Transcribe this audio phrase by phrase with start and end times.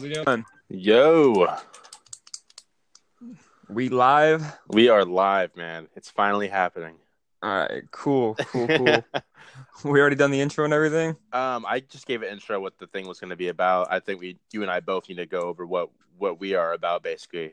[0.00, 0.46] How's it going?
[0.70, 1.46] Yo,
[3.68, 4.58] We live.
[4.68, 5.88] we are live, man.
[5.94, 6.94] It's finally happening.
[7.42, 9.04] All right, cool, cool, cool.
[9.84, 11.16] we already done the intro and everything.
[11.34, 13.88] um, I just gave an intro what the thing was going to be about.
[13.92, 16.72] I think we, you and I, both need to go over what what we are
[16.72, 17.52] about, basically.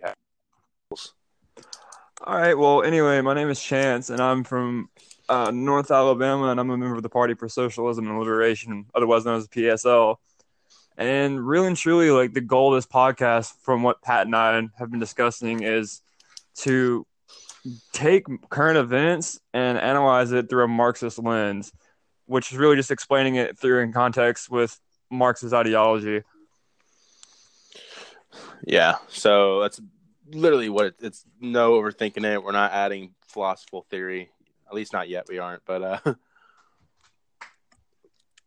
[2.23, 2.57] All right.
[2.57, 4.87] Well, anyway, my name is Chance, and I'm from
[5.27, 9.25] uh, North Alabama, and I'm a member of the Party for Socialism and Liberation, otherwise
[9.25, 10.15] known as PSL.
[10.97, 14.67] And really and truly, like the goal of this podcast, from what Pat and I
[14.79, 16.01] have been discussing, is
[16.57, 17.05] to
[17.93, 21.71] take current events and analyze it through a Marxist lens,
[22.25, 24.79] which is really just explaining it through in context with
[25.11, 26.23] Marxist ideology.
[28.65, 28.95] Yeah.
[29.09, 29.79] So that's
[30.31, 31.23] literally what it, it's.
[31.39, 32.43] No overthinking it.
[32.43, 34.31] We're not adding philosophical theory.
[34.67, 35.27] At least not yet.
[35.29, 35.63] We aren't.
[35.65, 36.13] But uh,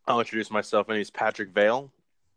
[0.08, 0.88] I'll introduce myself.
[0.88, 1.92] My name is Patrick Vale.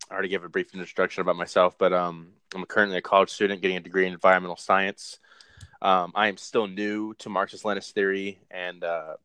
[0.10, 3.62] I already gave a brief introduction about myself, but um, I'm currently a college student
[3.62, 5.20] getting a degree in environmental science.
[5.82, 9.16] Um, I am still new to Marxist Leninist theory and uh,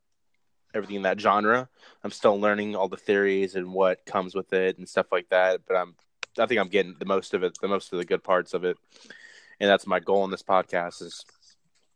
[0.74, 1.68] everything in that genre.
[2.02, 5.60] I'm still learning all the theories and what comes with it and stuff like that.
[5.66, 5.94] But I'm,
[6.38, 8.64] I think I'm getting the most of it, the most of the good parts of
[8.64, 8.76] it,
[9.60, 11.24] and that's my goal in this podcast is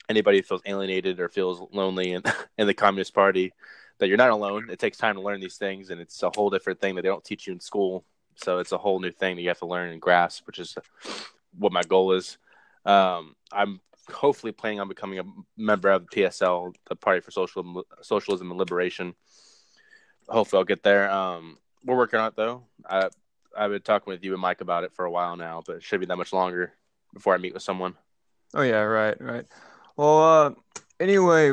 [0.08, 2.22] anybody who feels alienated or feels lonely in,
[2.58, 3.52] in the Communist Party
[3.98, 4.68] that you're not alone.
[4.70, 7.08] It takes time to learn these things, and it's a whole different thing that they
[7.08, 8.04] don't teach you in school.
[8.36, 10.76] So it's a whole new thing that you have to learn and grasp, which is
[11.56, 12.38] what my goal is.
[12.84, 13.80] Um, I'm
[14.10, 15.24] hopefully planning on becoming a
[15.56, 19.14] member of the PSL, the Party for Social Socialism and Liberation.
[20.28, 21.10] Hopefully, I'll get there.
[21.10, 22.64] Um, we're working on it though.
[22.88, 23.08] I
[23.56, 25.82] I've been talking with you and Mike about it for a while now, but it
[25.82, 26.72] should be that much longer
[27.12, 27.94] before I meet with someone.
[28.54, 29.46] Oh yeah, right, right.
[29.96, 30.50] Well, uh,
[31.00, 31.52] anyway,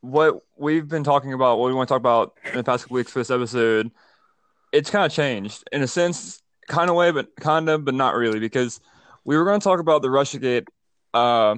[0.00, 2.96] what we've been talking about, what we want to talk about in the past couple
[2.96, 3.90] weeks for this episode,
[4.72, 8.14] it's kind of changed in a sense, kind of way, but kind of, but not
[8.14, 8.80] really, because
[9.24, 10.66] we were going to talk about the RussiaGate
[11.14, 11.56] uh,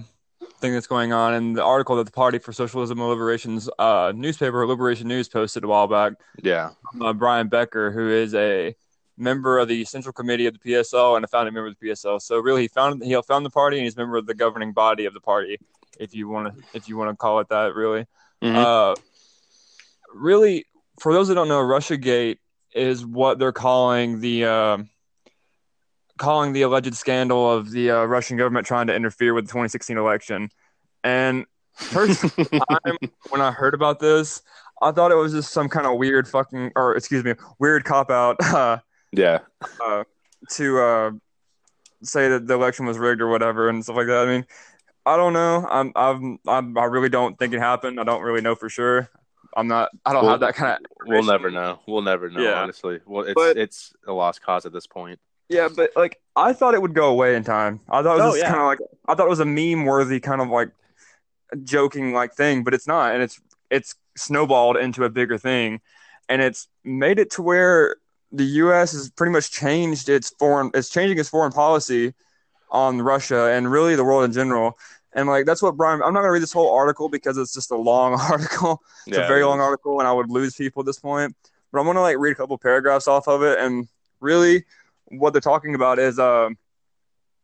[0.60, 4.12] thing that's going on and the article that the Party for Socialism and Liberation's uh,
[4.14, 6.14] newspaper, Liberation News, posted a while back.
[6.42, 6.70] Yeah,
[7.00, 8.74] Uh, Brian Becker, who is a
[9.16, 12.20] member of the Central Committee of the PSL and a founding member of the PSL.
[12.20, 14.72] So really, he founded he found the party and he's a member of the governing
[14.72, 15.58] body of the party,
[16.00, 17.74] if you want to if you want to call it that.
[17.76, 18.06] Really,
[18.42, 18.56] Mhm.
[18.56, 18.96] uh,
[20.12, 20.66] really,
[21.00, 22.38] for those that don't know, RussiaGate
[22.74, 24.90] is what they're calling the um
[26.18, 29.96] calling the alleged scandal of the uh, Russian government trying to interfere with the 2016
[29.96, 30.48] election.
[31.02, 32.96] And first time
[33.30, 34.42] when I heard about this,
[34.80, 38.10] I thought it was just some kind of weird fucking, or excuse me, weird cop
[38.10, 38.78] out uh,
[39.12, 39.40] yeah,
[40.50, 41.10] to uh,
[42.02, 44.26] say that the election was rigged or whatever and stuff like that.
[44.26, 44.46] I mean,
[45.06, 45.66] I don't know.
[45.70, 48.00] I'm, I'm, I'm I really don't think it happened.
[48.00, 49.10] I don't really know for sure.
[49.56, 49.90] I'm not.
[50.04, 51.06] I don't Well, have that kind of.
[51.06, 51.78] we'll never know.
[51.86, 52.40] We'll never know.
[52.42, 52.60] Yeah.
[52.62, 55.18] Honestly, well, it's But- it's a lost cause at this point.
[55.48, 57.80] Yeah, but like I thought it would go away in time.
[57.90, 58.48] I thought it Oh, was just yeah.
[58.50, 60.70] kind of like I thought it was a meme worthy kind of like
[61.62, 65.80] joking like thing, but it's not, and it's it's snowballed into a bigger thing,
[66.28, 67.96] and it's made it to where
[68.32, 68.92] the U.S.
[68.92, 72.14] has pretty much changed its foreign, it's changing its foreign policy
[72.70, 74.76] on Russia and really the world in general.
[75.14, 76.02] And like that's what Brian.
[76.02, 78.82] I'm not gonna read this whole article because it's just a long article.
[79.06, 81.34] It's yeah, a very long article, and I would lose people at this point.
[81.72, 83.88] But I'm gonna like read a couple paragraphs off of it, and
[84.20, 84.64] really,
[85.06, 86.56] what they're talking about is, um,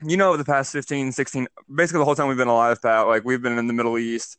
[0.03, 3.07] you know, the past 15, 16, basically the whole time we've been alive, Pat.
[3.07, 4.39] Like we've been in the Middle East,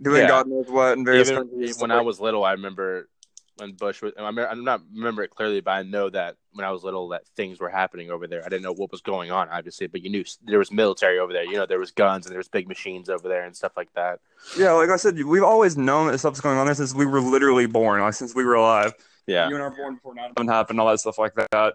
[0.00, 0.28] doing Yeah.
[0.28, 1.78] God knows what in various Even countries.
[1.78, 3.08] when I was little, I remember
[3.56, 4.12] when Bush was.
[4.18, 7.26] I I'm not remember it clearly, but I know that when I was little, that
[7.36, 8.44] things were happening over there.
[8.44, 11.32] I didn't know what was going on, obviously, but you knew there was military over
[11.32, 11.44] there.
[11.44, 13.92] You know, there was guns and there was big machines over there and stuff like
[13.94, 14.20] that.
[14.58, 17.20] yeah, like I said, we've always known that stuff's going on there since we were
[17.20, 18.94] literally born, like since we were alive.
[19.26, 21.74] Yeah, You and I were born before 9 happened, all that stuff like that.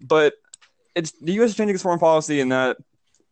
[0.00, 0.34] But
[0.94, 1.54] it's the U.S.
[1.54, 2.76] changing its foreign policy in that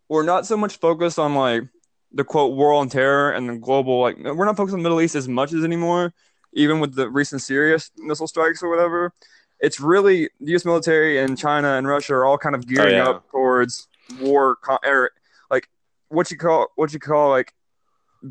[0.09, 1.65] we're not so much focused on like
[2.13, 5.01] the quote war on terror and the global like we're not focused on the Middle
[5.01, 6.15] East as much as anymore,
[6.57, 9.13] even with the recent serious missile strikes or whatever.
[9.61, 10.65] It's really the U.S.
[10.65, 13.09] military and China and Russia are all kind of gearing Oh, yeah.
[13.11, 13.89] up towards
[14.21, 15.11] war, er,
[15.51, 15.69] like
[16.09, 17.53] what you call what you call like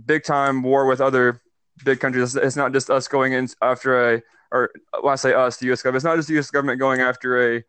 [0.05, 1.41] big time war with other
[1.83, 2.35] big countries.
[2.35, 4.71] It's not just us going in after a or
[5.01, 5.81] when I say us, the U.S.
[5.81, 6.51] government, it's not just the U.S.
[6.51, 7.63] government going after a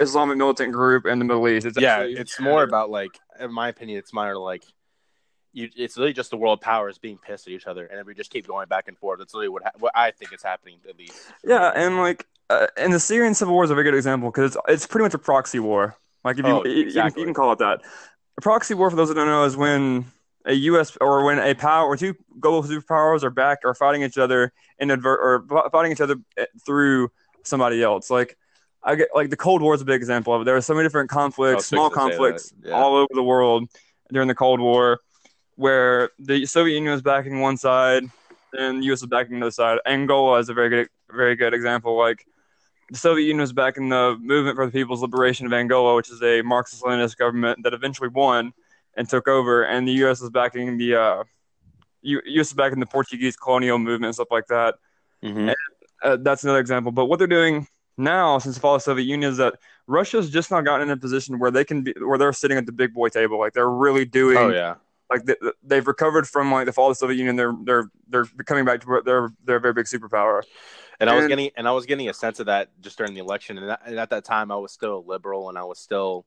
[0.00, 1.66] Islamic militant group in the Middle East.
[1.66, 1.96] It's yeah.
[1.98, 4.62] actually- It's more about like, in my opinion, it's more like.
[5.52, 8.30] You, it's really just the world powers being pissed at each other, and we just
[8.30, 9.18] keep going back and forth.
[9.18, 11.14] That's really what ha- what I think is happening at least.
[11.44, 14.54] yeah, and like, uh, and the Syrian civil war is a very good example because
[14.56, 15.96] it's it's pretty much a proxy war.
[16.24, 17.82] Like if you, Oh, you- you, can, you can call it that.
[18.38, 20.06] A proxy war, for those that don't know, is when
[20.46, 20.96] a U.S.
[21.00, 24.90] or when a power or two global superpowers are back or fighting each other in
[24.90, 25.18] adver-
[25.50, 27.10] or fighting each other eh, through
[27.44, 28.08] somebody else.
[28.10, 28.38] Like
[28.82, 30.44] I get like the Cold War is a big example of it.
[30.46, 32.72] There were so many different conflicts, small to say conflicts yeah.
[32.72, 33.68] all over the world
[34.10, 34.98] during the Cold War,
[35.56, 38.04] where the Soviet Union was backing one side
[38.58, 39.00] and the U.S.
[39.02, 39.78] was backing the other side.
[39.86, 41.96] Angola is a very good, very good example.
[41.96, 42.26] Like
[42.90, 46.22] the Soviet Union was backing the Movement for the People's Liberation of Angola, which is
[46.22, 48.52] a Marxist-Leninist government that eventually won
[48.96, 50.20] and took over, and the U.S.
[50.20, 51.24] was backing the uh,
[52.02, 52.50] U- U.S.
[52.50, 54.74] was backing the Portuguese colonial movement and stuff like that
[55.24, 55.54] Mhm.
[56.02, 56.90] uh, that's another example.
[56.92, 59.54] But what they're doing now, since the fall of the Soviet Union, is that
[59.86, 62.66] Russia's just not gotten in a position where they can be, where they're sitting at
[62.66, 63.38] the big boy table.
[63.38, 64.74] Like they're really doing, Oh yeah.
[65.12, 67.36] Like they, they've recovered from like the fall of the Soviet Union.
[67.36, 70.42] They're they're they're coming back to where they're they're a very big superpower.
[71.00, 73.20] And I was getting and I was getting a sense of that just during the
[73.20, 73.58] election.
[73.58, 76.24] And, that, and at that time, I was still a liberal, and I was still,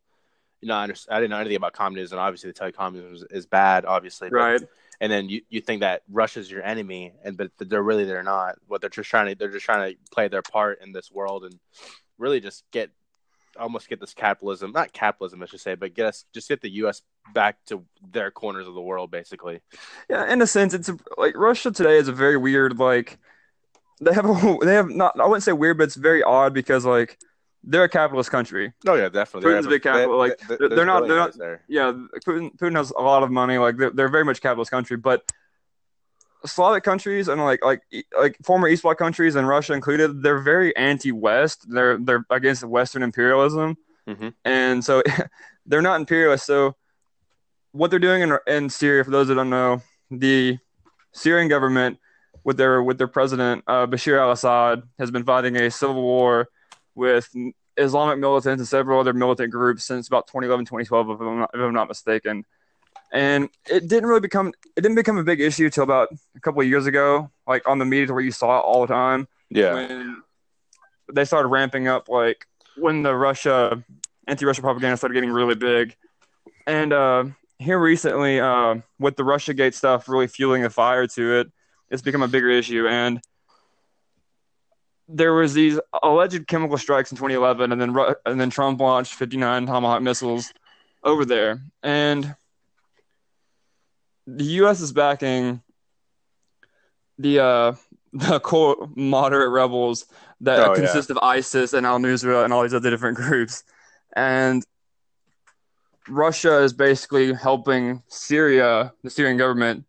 [0.62, 2.20] you know, I, under, I didn't know anything about communism.
[2.20, 3.86] Obviously, they tell you communism is, is bad.
[3.86, 4.62] Obviously, but- Right.
[5.00, 8.56] and then you, you think that Russia's your enemy, and but they're really they're not.
[8.68, 11.46] What they're just trying to they're just trying to play their part in this world
[11.46, 11.58] and
[12.18, 12.92] really just get
[13.60, 16.70] almost get this capitalism not capitalism I should say, but get us just get the
[16.82, 17.02] U.S.
[17.34, 19.62] back to their corners of the world basically.
[20.10, 23.18] Yeah, in a sense, it's a, like Russia today is a very weird like
[24.02, 26.86] they have a they have not I wouldn't say weird, but it's very odd because
[26.86, 27.18] like
[27.68, 28.74] they're a capitalist country.
[28.88, 29.50] Oh yeah, definitely.
[29.52, 31.64] Putin's a big capital, like, they- they're- they're not- they're not- there.
[31.68, 31.92] yeah,
[32.24, 33.58] Putin, Putin has a lot of money.
[33.58, 35.24] Like they're, they're very much a capitalist country, but
[36.46, 37.82] Slavic countries and like like
[38.18, 41.66] like former East Bloc countries and Russia included, they're very anti-West.
[41.70, 43.78] They're they're against Western imperialism,
[44.08, 44.34] Mhm.
[44.44, 45.02] and so
[45.66, 46.46] they're not imperialist.
[46.46, 46.76] So
[47.72, 49.82] what they're doing in in Syria, for those that don't know,
[50.12, 50.58] the
[51.14, 52.00] Syrian government
[52.44, 56.48] with their with their president uh, Bashar al-Assad has been fighting a civil war
[56.94, 57.30] with
[57.78, 61.60] Islamic militants and several other militant groups since about 2011, 2012, if I'm not, if
[61.60, 62.46] I'm not mistaken.
[63.12, 66.62] And it didn't really become it didn't become a big issue till about a couple
[66.62, 69.74] of years ago, like on the media where you saw it all the time Yeah.
[69.74, 70.22] when
[71.14, 72.46] they started ramping up, like
[72.78, 73.84] when the Russia
[74.28, 75.96] anti-Russia propaganda started getting really big.
[76.68, 77.26] And uh,
[77.60, 81.52] here recently, uh, with the Russia Gate stuff really fueling the fire to it,
[81.92, 82.88] it's become a bigger issue.
[82.88, 83.22] And
[85.08, 89.14] there was these alleged chemical strikes in 2011, and then Ru- and then Trump launched
[89.14, 90.52] 59 Tomahawk missiles
[91.04, 92.36] over there, and
[94.28, 94.82] the U.S.
[94.82, 95.62] is backing
[97.18, 97.74] the uh,
[98.14, 100.06] the quote moderate rebels
[100.42, 100.76] that Oh, yeah.
[100.76, 103.64] consist of ISIS and Al Nusra and all these other different groups,
[104.16, 104.64] and
[106.08, 109.86] Russia is basically helping Syria, the Syrian government,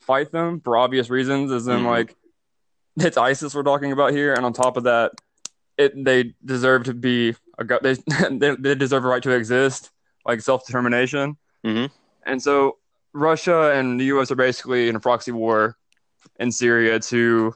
[0.00, 1.86] fight them for obvious reasons, as in Mhm.
[1.86, 2.16] like
[2.96, 5.12] it's ISIS we're talking about here, and on top of that,
[5.76, 7.94] it they deserve to be a they
[8.30, 9.90] they, they deserve a right to exist,
[10.26, 11.90] like self determination, Mhm.
[12.24, 12.78] and so
[13.14, 14.30] Russia and the U.S.
[14.30, 15.76] are basically in a proxy war
[16.38, 17.54] in Syria to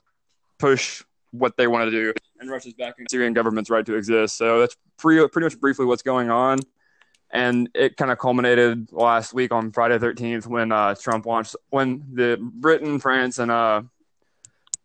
[0.59, 1.03] push
[1.33, 4.37] what they want to do, and Russia's backing the Syrian government's right to exist.
[4.37, 6.61] So that's pretty pretty much briefly what's going on.
[7.31, 12.03] And it kind of culminated last week on Friday 13th when uh, Trump launched, when
[12.15, 13.83] the Britain, France, and uh,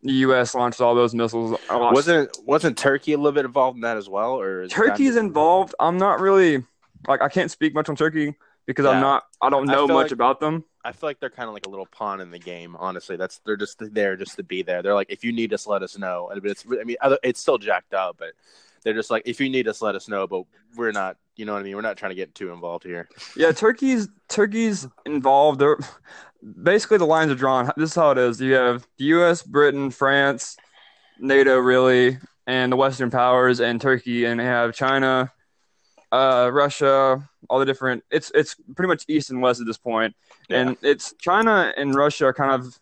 [0.02, 0.54] the U.S.
[0.54, 1.58] launched all those missiles.
[1.70, 5.74] Wasn't wasn't Turkey a little bit involved in that as well, or that- Turkey's involved.
[5.80, 6.64] I'm not really
[7.08, 8.34] like I can't speak much on Turkey
[8.66, 8.92] because Yeah.
[8.92, 9.24] I'm not.
[9.40, 10.64] I don't know feel much like- about them.
[10.86, 12.76] I feel like they're kind of like a little pawn in the game.
[12.78, 14.82] Honestly, that's they're just there just to be there.
[14.82, 16.28] They're like, if you need us, let us know.
[16.28, 18.32] And it's I mean, it's still jacked up, but
[18.82, 20.26] they're just like, if you need us, let us know.
[20.26, 20.42] But
[20.76, 21.74] we're not, you know what I mean?
[21.74, 23.08] We're not trying to get too involved here.
[23.34, 25.58] Yeah, Turkey's Turkey's involved.
[25.58, 25.78] They're,
[26.62, 27.72] basically, the lines are drawn.
[27.78, 28.38] This is how it is.
[28.42, 30.58] You have the U.S., Britain, France,
[31.18, 35.32] NATO, really, and the Western powers, and Turkey, and they have China,
[36.12, 38.04] uh, Russia, all the different.
[38.10, 40.14] It's it's pretty much east and west at this point,
[40.50, 42.78] and it's China and Russia are kind of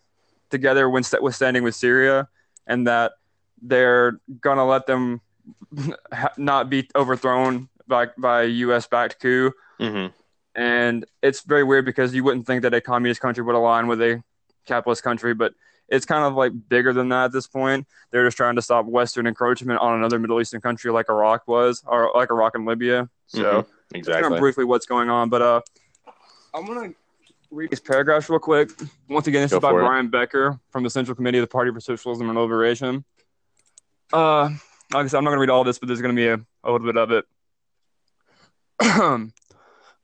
[0.49, 2.27] together when st- withstanding with Syria,
[2.67, 3.13] and that
[3.61, 5.21] they're gonna let them
[6.37, 8.87] not be overthrown by by U.S.
[8.87, 10.13] backed coup Mm-hmm.
[10.55, 13.99] and it's very weird because you wouldn't think that a communist country would align with
[14.01, 14.23] a
[14.67, 15.53] capitalist country, but
[15.89, 17.85] it's kind of like bigger than that at this point.
[18.11, 21.83] They're just trying to stop Western encroachment on another Middle Eastern country like Iraq was,
[21.85, 23.09] or like Iraq and Libya.
[23.27, 23.65] So Mhm.
[23.91, 24.37] That's kind Exactly.
[24.37, 25.29] of briefly what's going on.
[25.29, 25.61] But uh,
[26.53, 26.93] I'm gonna
[27.51, 28.69] read these paragraphs real quick.
[29.09, 29.85] Once again, this Go is by for it.
[29.85, 33.03] Brian Becker from the Central Committee of the Party for Socialism and Liberation.
[34.11, 34.49] Uh,
[34.91, 36.71] like I said, I'm not gonna read all this, but there's gonna be a, a
[36.71, 37.25] little bit of it.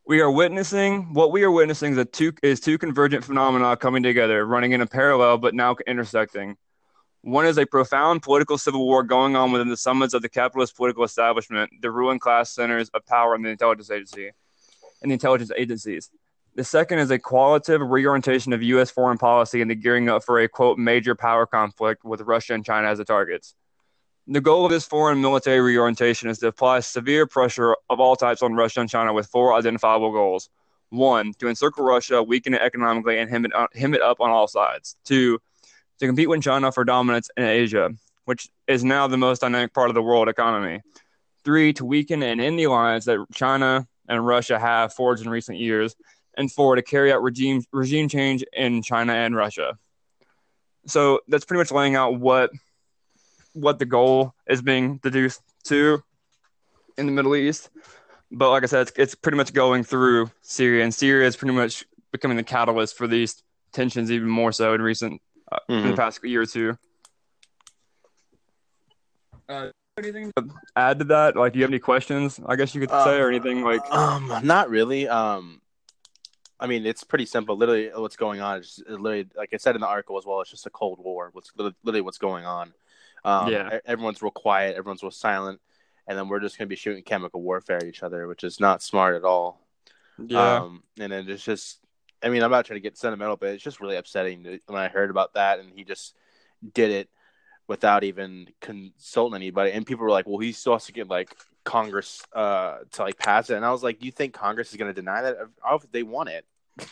[0.05, 4.03] we are witnessing what we are witnessing is a two is two convergent phenomena coming
[4.03, 6.55] together, running in a parallel but now intersecting.
[7.21, 10.77] One is a profound political civil war going on within the summits of the capitalist
[10.77, 14.31] political establishment, the ruling class centers of power in the intelligence agency,
[15.01, 16.09] and the intelligence agencies.
[16.55, 18.89] The second is a qualitative reorientation of U.S.
[18.89, 22.65] foreign policy and the gearing up for a quote major power conflict with Russia and
[22.65, 23.53] China as the targets.
[24.27, 28.41] The goal of this foreign military reorientation is to apply severe pressure of all types
[28.41, 30.49] on Russia and China with four identifiable goals.
[30.89, 34.47] One, to encircle Russia, weaken it economically, and hem it, hem it up on all
[34.47, 34.95] sides.
[35.03, 35.39] Two,
[36.00, 37.91] to compete with China for dominance in Asia,
[38.25, 40.82] which is now the most dynamic part of the world economy.
[41.44, 45.58] Three, to weaken and end the alliance that China and Russia have forged in recent
[45.58, 45.96] years.
[46.38, 49.77] And four, to carry out regime regime change in China and Russia.
[50.86, 52.51] So that's pretty much laying out what
[53.53, 56.01] what the goal is being deduced to
[56.98, 57.70] in the Middle East.
[58.32, 61.56] But like I said, it's, it's pretty much going through Syria, and Syria is pretty
[61.56, 65.74] much becoming the catalyst for these tensions even more so in recent uh, mm-hmm.
[65.74, 65.96] in the mm-hmm.
[65.96, 66.77] past year or two.
[69.48, 71.36] Uh, anything to add to that?
[71.36, 72.39] Like, do you have any questions?
[72.46, 73.82] I guess you could say, or anything like.
[73.91, 75.08] Um, not really.
[75.08, 75.62] Um,
[76.60, 77.58] I mean, it's pretty simple.
[77.58, 80.41] Literally, what's going on is literally, like I said in the article as well.
[80.41, 81.29] It's just a cold war.
[81.34, 82.74] What's literally what's going on.
[83.24, 83.79] Um, yeah.
[83.86, 84.75] Everyone's real quiet.
[84.75, 85.60] Everyone's real silent,
[86.08, 88.84] and then we're just gonna be shooting chemical warfare at each other, which is not
[88.84, 89.65] smart at all.
[90.18, 90.58] Yeah.
[90.58, 91.79] Um, and then it's just,
[92.21, 94.88] I mean, I'm not trying to get sentimental, but it's just really upsetting when I
[94.88, 96.15] heard about that, and he just
[96.73, 97.09] did it
[97.67, 99.71] without even consulting anybody.
[99.71, 103.17] And people were like, "Well, he still has to get like Congress uh, to like
[103.17, 105.38] pass it." And I was like, "Do you think Congress is going to deny that?
[105.71, 106.45] If they want it."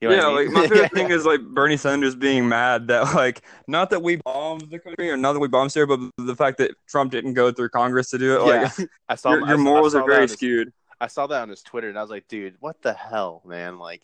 [0.00, 0.52] You know yeah, I mean?
[0.52, 4.16] like my favorite thing is like Bernie Sanders being mad that like not that we
[4.16, 7.34] bombed the country or not that we bombed Syria, but the fact that Trump didn't
[7.34, 8.42] go through Congress to do it.
[8.42, 8.88] Like.
[9.08, 10.72] I saw your, your morals saw are very skewed.
[11.00, 13.78] I saw that on his Twitter, and I was like, dude, what the hell, man?
[13.78, 14.02] Like,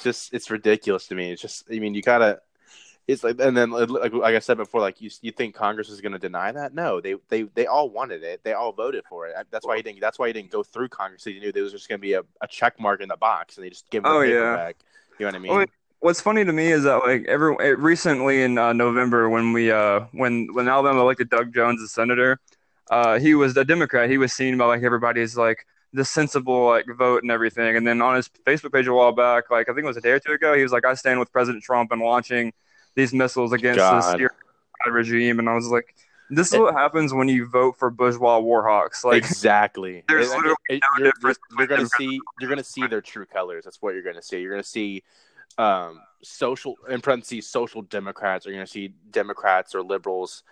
[0.00, 1.32] just it's ridiculous to me.
[1.32, 2.40] It's just, I mean, you gotta
[3.08, 6.00] it's like and then like, like I said before, like you you think Congress is
[6.00, 6.72] going to deny that?
[6.72, 8.44] No, they they they all wanted it.
[8.44, 9.34] They all voted for it.
[9.50, 10.00] That's why he didn't.
[10.00, 11.24] That's why he didn't go through Congress.
[11.24, 13.56] He knew there was just going to be a, a check mark in the box,
[13.56, 14.56] and they just give him oh, the paper yeah.
[14.56, 14.76] back.
[15.18, 15.52] You know what I mean?
[15.52, 15.66] Well,
[15.98, 19.72] what's funny to me is that like every eh, recently in uh, November when we
[19.72, 22.38] uh when when Alabama elected Doug Jones as senator,
[22.90, 24.10] uh he was a Democrat.
[24.10, 27.76] He was seen by like everybody's like the sensible like vote and everything.
[27.76, 30.00] And then on his Facebook page a while back, like I think it was a
[30.00, 32.52] day or two ago, he was like, "I stand with President Trump and launching."
[32.94, 34.18] these missiles against God.
[34.18, 34.30] this
[34.86, 35.94] regime, and I was like,
[36.30, 39.04] this is what happens when you vote for bourgeois warhawks.
[39.04, 41.38] Like exactly, there's it, literally it, no you're, difference.
[41.50, 43.64] You're, you're gonna see, you're gonna see their true colors.
[43.64, 44.40] That's what you're gonna see.
[44.40, 45.02] You're gonna see
[45.58, 48.46] um, social, in parentheses, social Democrats.
[48.46, 50.42] Or you're gonna see Democrats or liberals,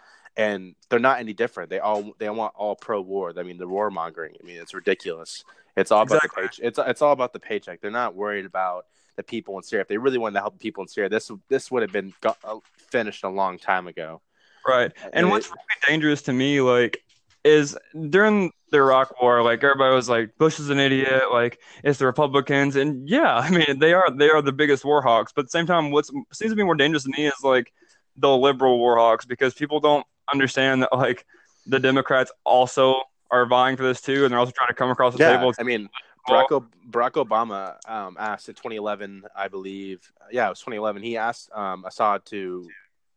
[0.40, 1.68] and they're not any different.
[1.68, 3.32] They all they want all pro war.
[3.36, 4.34] I mean, the war mongering.
[4.42, 5.44] I mean, it's ridiculous.
[5.76, 6.42] It's all about exactly.
[6.42, 6.64] the paycheck.
[6.66, 7.80] It's it's all about the paycheck.
[7.82, 9.82] They're not worried about the people in Syria.
[9.82, 12.14] If they really wanted to help the people in Syria, this this would have been
[12.22, 12.56] got, uh,
[12.90, 14.22] finished a long time ago.
[14.66, 14.90] Right.
[15.04, 17.02] And, and what's it, really dangerous to me, like,
[17.44, 17.76] is
[18.08, 22.06] during the Iraq War, like everybody was like, Bush is an idiot, like it's the
[22.06, 25.32] Republicans, and yeah, I mean they are they are the biggest war hawks.
[25.34, 27.74] But at the same time, what seems to be more dangerous to me is like
[28.16, 31.26] the liberal war hawks because people don't understand that like
[31.66, 35.14] the Democrats also are vying for this too, and they're also trying to come across
[35.14, 35.52] the yeah, table.
[35.58, 35.88] I mean,
[36.28, 40.12] Barack, Barack Obama um, asked in 2011, I believe.
[40.30, 41.02] Yeah, it was 2011.
[41.02, 42.68] He asked um, Assad to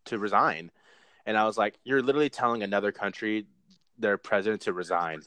[0.05, 0.72] to resign,
[1.25, 3.46] and I was like, "You're literally telling another country
[3.98, 5.22] their president to resign."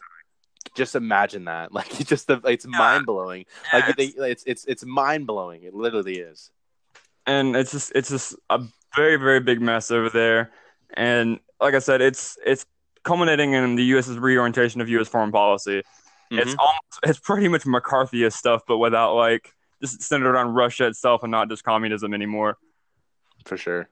[0.74, 1.72] Just imagine that.
[1.76, 2.78] Like, it's just it's yeah.
[2.78, 3.44] mind blowing.
[3.72, 5.62] Yeah, like, it's, it's it's it's mind blowing.
[5.62, 6.50] It literally is.
[7.26, 8.62] And it's just it's just a
[8.94, 10.52] very very big mess over there.
[10.94, 12.66] And like I said, it's it's
[13.04, 15.08] culminating in the U.S.'s reorientation of U.S.
[15.08, 15.82] foreign policy.
[16.30, 16.38] Mm-hmm.
[16.38, 21.22] It's almost it's pretty much McCarthyist stuff, but without like just centered on Russia itself
[21.22, 22.58] and not just communism anymore.
[23.44, 23.88] For sure.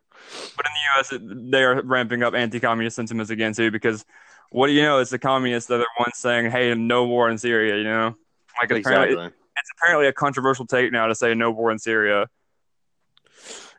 [0.56, 4.04] But in the U.S., it, they are ramping up anti-communist sentiments again too, because
[4.50, 4.98] what do you know?
[4.98, 8.16] It's the communists that are ones saying, "Hey, no war in Syria." You know,
[8.60, 8.80] like exactly.
[8.80, 12.28] apparently, it's apparently a controversial take now to say no war in Syria.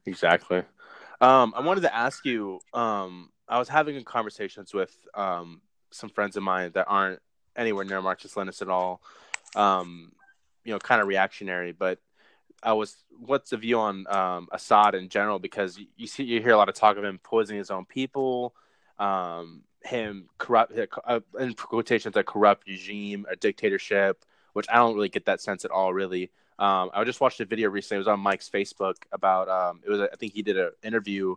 [0.05, 0.63] Exactly.
[1.21, 2.59] Um, I wanted to ask you.
[2.73, 5.61] Um, I was having conversations with um,
[5.91, 7.19] some friends of mine that aren't
[7.55, 9.01] anywhere near Marxist Leninist at all.
[9.55, 10.11] Um,
[10.63, 11.99] you know, kind of reactionary, but
[12.63, 12.95] I was.
[13.17, 15.39] What's the view on um, Assad in general?
[15.39, 17.85] Because you, you see, you hear a lot of talk of him poisoning his own
[17.85, 18.53] people,
[18.99, 20.73] um, him corrupt,
[21.05, 24.25] uh, in quotations, a corrupt regime, a dictatorship.
[24.53, 25.93] Which I don't really get that sense at all.
[25.93, 27.97] Really, um, I just watched a video recently.
[27.97, 29.49] It was on Mike's Facebook about.
[29.49, 30.01] Um, it was.
[30.01, 31.35] I think he did an interview.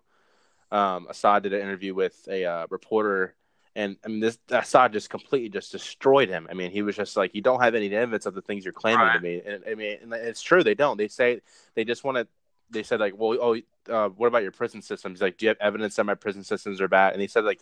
[0.71, 3.35] Um, Assad did an interview with a uh, reporter
[3.79, 6.49] and I mean, this Assad just completely just destroyed him.
[6.51, 8.73] I mean, he was just like, "You don't have any evidence of the things you're
[8.73, 9.15] claiming right.
[9.15, 10.97] to me." And I mean, and it's true, they don't.
[10.97, 11.43] They say
[11.77, 12.27] they just want to.
[12.71, 13.57] They said like, "Well, oh,
[13.89, 16.43] uh, what about your prison system?" He's like, "Do you have evidence that my prison
[16.43, 17.61] systems are bad?" And he said like,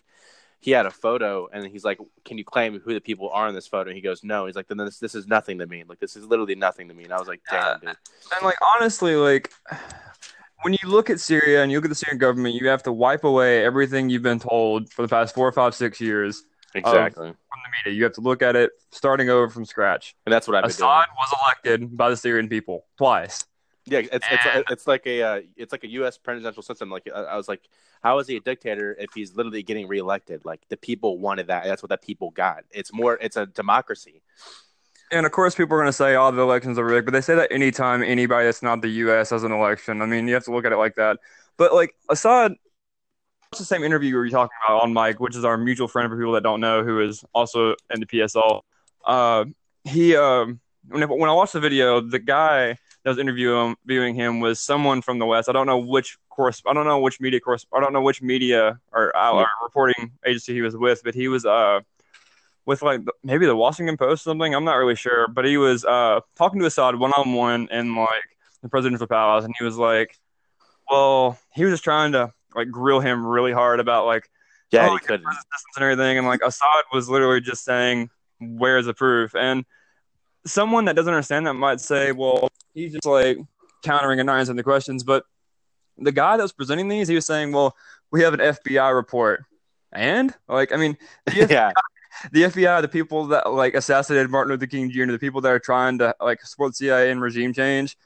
[0.58, 3.54] he had a photo, and he's like, "Can you claim who the people are in
[3.54, 5.84] this photo?" And he goes, "No." He's like, "Then this this is nothing to me.
[5.86, 8.56] Like this is literally nothing to me." And I was like, "Damn, dude." And like
[8.74, 9.52] honestly, like
[10.62, 12.92] when you look at Syria and you look at the Syrian government, you have to
[12.92, 16.44] wipe away everything you've been told for the past four, five, six years
[16.74, 17.28] Exactly.
[17.28, 17.96] from the media.
[17.96, 20.14] You have to look at it starting over from scratch.
[20.26, 20.90] and that's what I've been doing.
[20.90, 23.44] Assad was elected by the Syrian people twice.
[23.88, 26.18] Yeah, it's it's it's like a uh, it's like a U.S.
[26.18, 26.90] presidential system.
[26.90, 27.62] Like I I was like,
[28.02, 30.44] how is he a dictator if he's literally getting reelected?
[30.44, 31.62] Like the people wanted that.
[31.64, 32.64] That's what the people got.
[32.72, 33.16] It's more.
[33.20, 34.22] It's a democracy.
[35.12, 37.20] And of course, people are going to say, "Oh, the elections are rigged," but they
[37.20, 39.30] say that anytime anybody that's not the U.S.
[39.30, 40.02] has an election.
[40.02, 41.18] I mean, you have to look at it like that.
[41.56, 42.54] But like Assad,
[43.52, 46.10] it's the same interview we were talking about on Mike, which is our mutual friend
[46.10, 48.62] for people that don't know, who is also in the PSL.
[49.04, 49.44] Uh,
[49.84, 54.40] he, um, when, when I watched the video, the guy that was interviewing viewing him
[54.40, 55.48] was someone from the West.
[55.48, 56.60] I don't know which course.
[56.66, 57.64] I don't know which media course.
[57.72, 61.28] I don't know which media or, uh, or reporting agency he was with, but he
[61.28, 61.80] was uh
[62.66, 64.54] with like maybe the Washington Post or something.
[64.54, 67.94] I'm not really sure, but he was uh talking to Assad one on one in
[67.94, 68.10] like
[68.62, 70.18] the presidential palace, and he was like,
[70.90, 74.28] "Well, he was just trying to like grill him really hard about like
[74.70, 75.20] Yeah, oh, he could.
[75.20, 79.64] distance and everything, and like Assad was literally just saying, "Where's the proof?" And
[80.44, 83.38] someone that doesn't understand that might say, "Well, he's just like
[83.84, 85.24] countering and not answering the questions," but
[85.98, 87.76] the guy that was presenting these, he was saying, "Well,
[88.10, 89.44] we have an FBI report."
[89.92, 90.98] And like, I mean,
[91.34, 91.72] yeah,
[92.32, 95.58] the FBI, the people that like assassinated Martin Luther King Jr., the people that are
[95.58, 97.96] trying to like support CIA and regime change,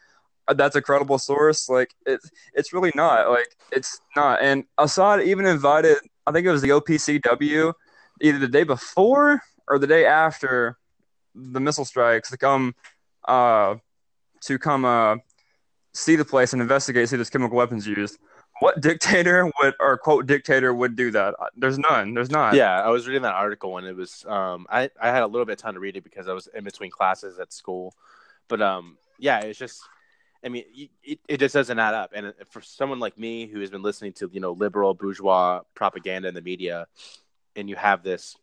[0.49, 1.69] uh, that's a credible source.
[1.69, 3.31] Like it's it's really not.
[3.31, 4.43] Like it's not.
[4.43, 7.73] And Assad even invited, I think it was the OPCW,
[8.21, 10.77] either the day before or the day after
[11.35, 12.75] the missile strikes to come
[13.29, 13.77] uh
[14.41, 15.17] to come uh
[15.95, 18.19] see the place and investigate, see this chemical weapons used.
[18.61, 21.35] What dictator would or quote dictator would do that?
[21.39, 22.15] Uh, There's none.
[22.15, 22.55] There's not.
[22.55, 22.81] yeah.
[22.81, 24.25] I was reading that article and it was.
[24.27, 26.47] Um, I I had a little bit of time to read it because I was
[26.55, 27.95] in between classes at school,
[28.49, 29.83] but um, yeah, it's just.
[30.43, 30.65] I mean,
[31.05, 32.13] it, it just doesn't add up.
[32.15, 36.29] And for someone like me who has been listening to you know liberal bourgeois propaganda
[36.29, 36.87] in the media,
[37.57, 38.37] and you have this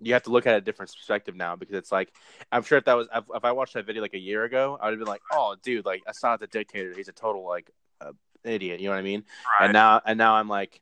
[0.00, 2.12] you have to look at a different perspective now because it's like
[2.52, 4.86] I'm sure if that was if, I watched that video like a year ago, I
[4.86, 6.92] would have been like, oh, dude, like Assad's a dictator.
[6.94, 8.12] He's a total like uh,
[8.48, 8.80] idiot.
[8.80, 9.24] You know what I mean?
[9.60, 9.66] Right.
[9.66, 10.80] And now and now I'm like,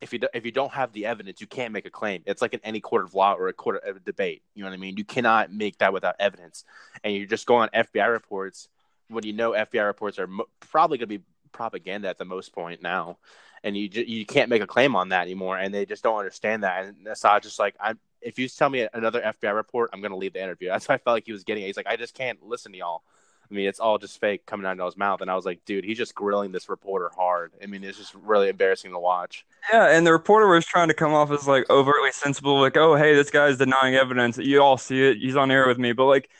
[0.00, 2.22] if you do, if you don't have the evidence, you can't make a claim.
[2.26, 4.42] It's like in any court of law or a court of debate.
[4.54, 4.96] You know what I mean?
[4.96, 6.64] You cannot make that without evidence.
[7.02, 8.68] And you just go on FBI reports
[9.08, 12.52] when you know FBI reports are mo- probably going to be propaganda at the most
[12.52, 13.18] point now.
[13.64, 16.18] And you ju- you can't make a claim on that anymore, and they just don't
[16.18, 16.84] understand that.
[16.84, 20.34] And Assad just like I'm if you tell me another FBI report, I'm gonna leave
[20.34, 20.68] the interview.
[20.70, 21.62] That's what I felt like he was getting.
[21.64, 21.66] It.
[21.66, 23.02] He's like, I just can't listen to y'all.
[23.50, 25.20] I mean, it's all just fake coming out of his mouth.
[25.20, 27.52] And I was like, dude, he's just grilling this reporter hard.
[27.62, 29.44] I mean, it's just really embarrassing to watch.
[29.72, 32.96] Yeah, and the reporter was trying to come off as like overtly sensible, like, oh,
[32.96, 34.38] hey, this guy's denying evidence.
[34.38, 35.18] You all see it.
[35.18, 35.92] He's on air with me.
[35.92, 36.30] But like,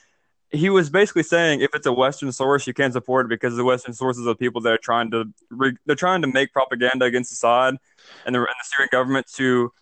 [0.51, 3.65] he was basically saying if it's a Western source, you can't support it because the
[3.65, 7.33] Western sources are people that are trying to re- they're trying to make propaganda against
[7.33, 7.77] Assad
[8.25, 9.73] and the, and the Syrian government to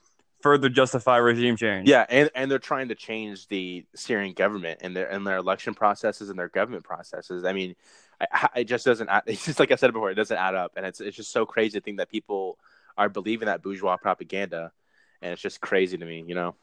[0.45, 1.89] further justify regime change.
[1.89, 5.73] Yeah, and, and they're trying to change the Syrian government and their and their election
[5.73, 7.47] processes and their government processes.
[7.47, 7.75] I mean,
[8.21, 9.09] I, it just doesn't.
[9.09, 11.33] Add, it's just like I said before, it doesn't add up, and it's it's just
[11.33, 12.59] so crazy to think that people
[12.99, 14.71] are believing that bourgeois propaganda,
[15.23, 16.55] and it's just crazy to me, you know.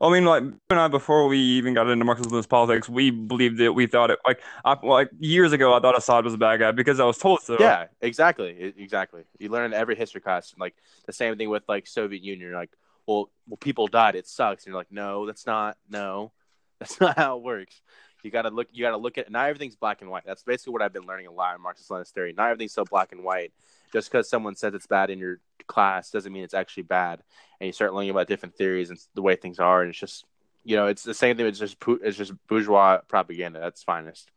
[0.00, 3.60] I mean, like you and I, before we even got into Marxist politics, we believed
[3.60, 3.70] it.
[3.70, 6.72] We thought it like, I, like years ago, I thought Assad was a bad guy
[6.72, 7.56] because I was told so.
[7.60, 9.22] Yeah, exactly, exactly.
[9.38, 10.74] You learn in every history class, like
[11.06, 12.48] the same thing with like Soviet Union.
[12.48, 12.72] You're like,
[13.06, 14.14] well, well, people died.
[14.14, 14.64] It sucks.
[14.64, 15.76] And you're like, no, that's not.
[15.88, 16.32] No,
[16.78, 17.80] that's not how it works.
[18.22, 18.68] You gotta look.
[18.72, 19.30] You gotta look at.
[19.30, 20.22] Not everything's black and white.
[20.24, 22.32] That's basically what I've been learning a lot in Marxist-Leninist theory.
[22.36, 23.52] Not everything's so black and white.
[23.92, 27.22] Just because someone says it's bad in your class doesn't mean it's actually bad.
[27.60, 30.24] And you start learning about different theories and the way things are, and it's just,
[30.64, 31.46] you know, it's the same thing.
[31.46, 33.58] It's just it's just bourgeois propaganda.
[33.58, 34.30] That's finest.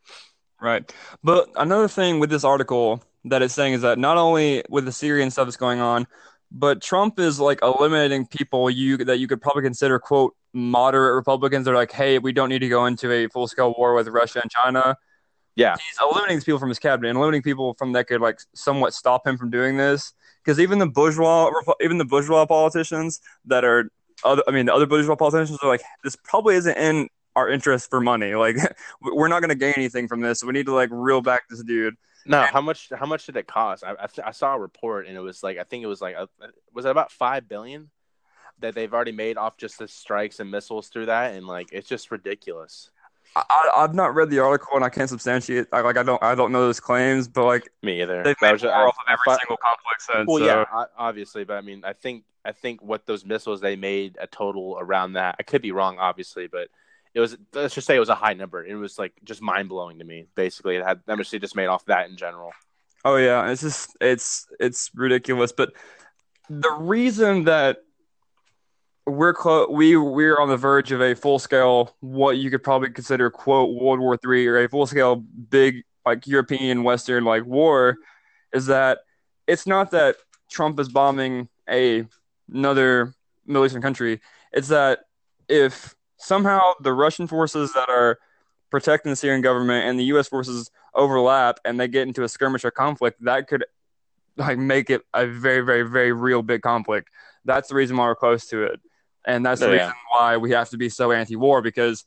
[0.60, 0.92] Right.
[1.24, 4.92] But another thing with this article that it's saying is that not only with the
[4.92, 6.08] Syrian stuff that's going on,
[6.52, 11.66] but Trump is like eliminating people you that you could probably consider quote moderate Republicans.
[11.66, 14.40] They're like, hey, we don't need to go into a full scale war with Russia
[14.42, 14.98] and China.
[15.56, 18.40] Yeah, He's eliminating these people from his cabinet and eliminating people from that could like
[18.54, 20.14] somewhat stop him from doing this.
[20.44, 21.50] Because even the bourgeois,
[21.82, 23.90] even the bourgeois politicians that are
[24.24, 27.90] other, I mean, the other bourgeois politicians are like, this probably isn't in our interest
[27.90, 28.36] for money.
[28.36, 28.58] Like,
[29.02, 30.40] we're not going to gain anything from this.
[30.40, 31.96] So we need to like reel back this dude.
[32.26, 32.90] No, how much?
[32.98, 33.84] How much did it cost?
[33.84, 36.16] I, I, I saw a report, and it was like I think it was like
[36.16, 36.28] a,
[36.74, 37.90] was it about five billion
[38.60, 41.88] that they've already made off just the strikes and missiles through that, and like it's
[41.88, 42.90] just ridiculous.
[43.36, 45.68] I, I, I've not read the article and I can't substantiate.
[45.74, 48.24] I, like, I don't, I don't know those claims, but like Me either.
[48.24, 49.58] they've made just- I- off of every thought- single
[50.00, 50.28] since.
[50.28, 50.46] Well, so.
[50.46, 54.18] yeah, o- obviously, but I mean, I think I think what those missiles they made
[54.22, 55.36] a total around that.
[55.40, 56.70] I could be wrong, obviously, but
[57.16, 58.64] it was let's just say it was a high number.
[58.64, 60.28] It was like just mind blowing to me.
[60.36, 62.52] Basically, it had how much they just made off that in general.
[63.06, 65.54] Oh yeah, it's just it's it's ridiculous.
[65.54, 65.72] But
[66.50, 67.78] the reason that
[69.06, 72.90] we're close, we we're on the verge of a full scale, what you could probably
[72.90, 77.96] consider quote World War Three or a full scale big like European Western like war,
[78.54, 79.00] is that
[79.48, 80.18] it's not that
[80.52, 82.06] Trump is bombing a
[82.54, 83.14] another
[83.46, 84.20] Middle Eastern country.
[84.52, 85.00] It's that
[85.48, 88.18] if somehow the Russian forces that are
[88.72, 90.28] protecting the Syrian government and the U.S.
[90.28, 93.66] forces overlap and they get into a skirmish or conflict, that could
[94.38, 97.10] like make it a very, very, very real big conflict.
[97.46, 98.80] That's the reason why we're close to it,
[99.26, 99.84] and that's the Oh, yeah.
[99.84, 102.06] reason why we have to be so anti-war because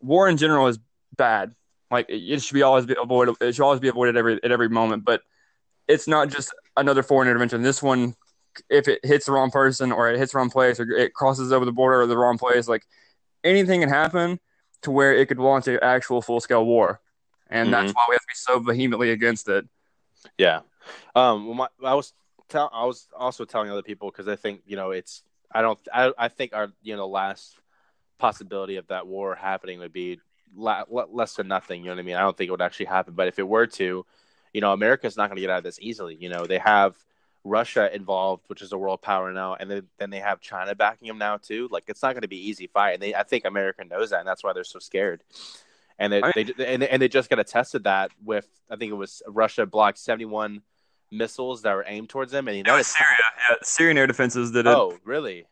[0.00, 0.78] war in general is
[1.16, 1.54] bad.
[1.90, 3.36] Like it it should be always be avoided.
[3.40, 5.04] It should always be avoided every at every moment.
[5.04, 5.22] But
[5.88, 7.62] it's not just another foreign intervention.
[7.62, 8.14] This one,
[8.68, 11.52] if it hits the wrong person or it hits the wrong place or it crosses
[11.52, 12.84] over the border or the wrong place, like
[13.44, 14.40] anything can happen
[14.82, 17.00] to where it could launch an actual full scale war.
[17.48, 19.66] And that's why we have to be so vehemently against it.
[20.38, 20.60] Yeah.
[21.14, 21.46] Um.
[21.46, 22.12] Well, my, I was
[22.48, 25.78] tell I was also telling other people because I think you know it's I don't
[25.92, 27.56] I I think our you know last
[28.18, 30.20] possibility of that war happening would be
[30.54, 31.80] la- less than nothing.
[31.80, 32.16] You know what I mean?
[32.16, 33.14] I don't think it would actually happen.
[33.14, 34.04] But if it were to,
[34.52, 36.16] you know, America's not going to get out of this easily.
[36.20, 36.96] You know, they have
[37.44, 41.08] Russia involved, which is a world power now, and then then they have China backing
[41.08, 41.68] them now too.
[41.70, 44.20] Like it's not going to be easy fight, and they I think America knows that,
[44.20, 45.22] and that's why they're so scared.
[45.98, 48.96] And they, I- they and, and they just got attested that with I think it
[48.96, 50.62] was Russia blocked seventy one
[51.10, 53.16] missiles that were aimed towards them, and It was Syria.
[53.48, 54.70] Yeah, Syrian air defenses did it.
[54.70, 55.46] Oh, really?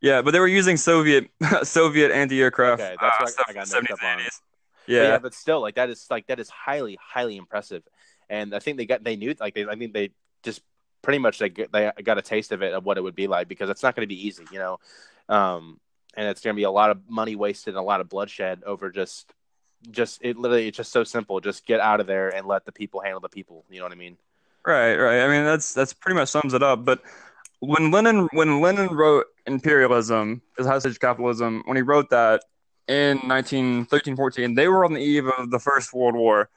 [0.00, 1.28] Yeah, but they were using Soviet
[1.64, 2.80] Soviet anti-aircraft.
[2.82, 4.18] Okay, that's uh, what stuff I got in the mixed up on.
[4.18, 4.24] 80s.
[4.24, 5.02] But yeah.
[5.02, 7.82] Yeah, but still, like that is like that is highly, highly impressive.
[8.28, 10.10] And I think they got they knew like they I think they
[10.42, 10.62] just
[11.02, 13.48] pretty much they they got a taste of it of what it would be like
[13.48, 14.78] because it's not going to be easy, you know.
[15.28, 15.80] Um,
[16.14, 18.62] and it's going to be a lot of money wasted and a lot of bloodshed
[18.64, 19.32] over just
[19.90, 21.40] just it literally it's just so simple.
[21.40, 23.64] Just get out of there and let the people handle the people.
[23.70, 24.16] You know what I mean?
[24.64, 25.22] right, right.
[25.22, 26.84] I mean, that's that's pretty much sums it up.
[26.84, 27.02] But
[27.60, 32.44] when Lenin when Lenin wrote imperialism is highest stage capitalism, when he wrote that
[32.88, 36.48] in 1913 14, they were on the eve of the First World War.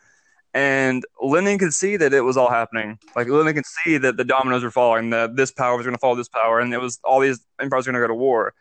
[0.55, 2.97] And Lenin could see that it was all happening.
[3.13, 5.99] Like Lenin could see that the dominoes were falling, that this power was going to
[5.99, 8.53] follow this power, and it was all these empires going to go to war.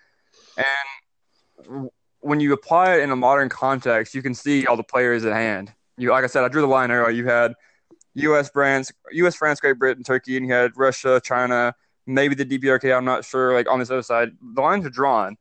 [0.56, 5.24] And when you apply it in a modern context, you can see all the players
[5.24, 5.72] at hand.
[5.96, 7.10] You, like I said, I drew the line earlier.
[7.10, 7.54] You had
[8.14, 11.76] U.S., France, U.S., France, Great Britain, Turkey, and you had Russia, China,
[12.08, 12.96] maybe the DPRK.
[12.96, 13.54] I'm not sure.
[13.54, 15.36] Like on this other side, the lines are drawn.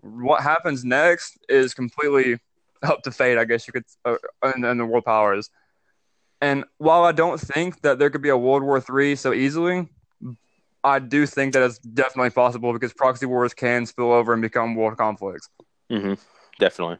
[0.00, 2.38] What happens next is completely
[2.82, 5.50] up to fate, I guess you could, uh, and, and the world powers.
[6.40, 9.88] And while I don't think that there could be a World War III so easily,
[10.82, 14.74] I do think that it's definitely possible because proxy wars can spill over and become
[14.74, 15.48] world conflicts.
[15.90, 16.14] Mm-hmm.
[16.58, 16.98] Definitely.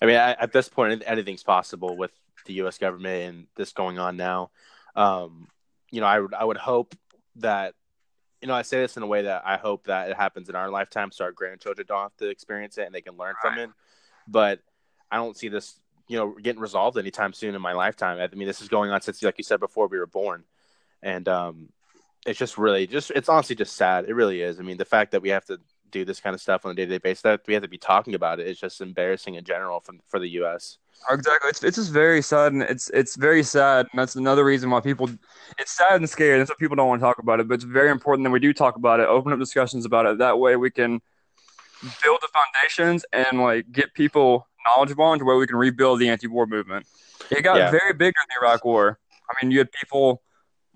[0.00, 2.12] I mean, I, at this point, anything's possible with
[2.46, 2.78] the U.S.
[2.78, 4.50] government and this going on now.
[4.94, 5.48] Um,
[5.90, 6.94] you know, I would I would hope
[7.36, 7.74] that
[8.40, 10.54] you know I say this in a way that I hope that it happens in
[10.56, 13.58] our lifetime, so our grandchildren don't have to experience it and they can learn from
[13.58, 13.70] it.
[14.28, 14.60] But
[15.10, 18.18] I don't see this, you know, getting resolved anytime soon in my lifetime.
[18.18, 20.44] I mean, this is going on since, like you said before, we were born,
[21.02, 21.68] and um,
[22.26, 24.06] it's just really just it's honestly just sad.
[24.08, 24.60] It really is.
[24.60, 25.58] I mean, the fact that we have to
[25.90, 27.68] do this kind of stuff on a day to day basis, that we have to
[27.68, 30.78] be talking about it, is just embarrassing in general from for the U.S.
[31.10, 31.50] Exactly.
[31.50, 34.80] It's it's just very sad, and it's it's very sad, and that's another reason why
[34.80, 35.08] people.
[35.58, 36.38] It's sad and scary.
[36.38, 37.48] That's why people don't want to talk about it.
[37.48, 40.18] But it's very important that we do talk about it, open up discussions about it.
[40.18, 41.00] That way, we can
[42.02, 46.08] build the foundations and like get people knowledgeable on to where we can rebuild the
[46.08, 46.86] anti-war movement.
[47.30, 47.70] It got Yeah.
[47.70, 48.98] very big during the Iraq War.
[49.30, 50.22] I mean, you had people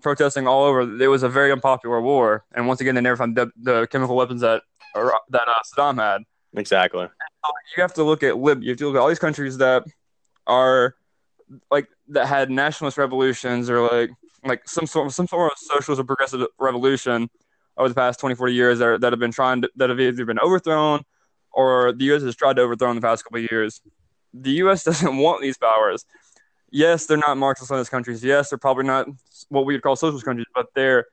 [0.01, 0.81] protesting all over.
[1.01, 4.15] It was a very unpopular war, and once again, they never found the, the chemical
[4.15, 4.63] weapons that
[4.95, 6.23] that uh, Saddam had
[6.55, 7.07] Exactly.
[7.77, 8.65] you have to look at Libya.
[8.65, 9.83] You have to look at all these countries that
[10.47, 10.95] are
[11.69, 14.09] like that had nationalist revolutions or like
[14.43, 17.29] like some sort some sort of socialist or progressive revolution
[17.77, 19.99] over the past 20, 40 years that, are, that have been trying to, that have
[20.01, 21.01] either been overthrown
[21.51, 22.21] or the U.S.
[22.23, 23.81] has tried to overthrow in the past couple of years.
[24.33, 24.83] The U.S.
[24.85, 26.05] doesn't want these powers.
[26.71, 28.23] Yes, they're not Marxist-Leninist countries.
[28.23, 29.07] Yes, they're probably not
[29.49, 31.05] what we would call socialist countries, but they're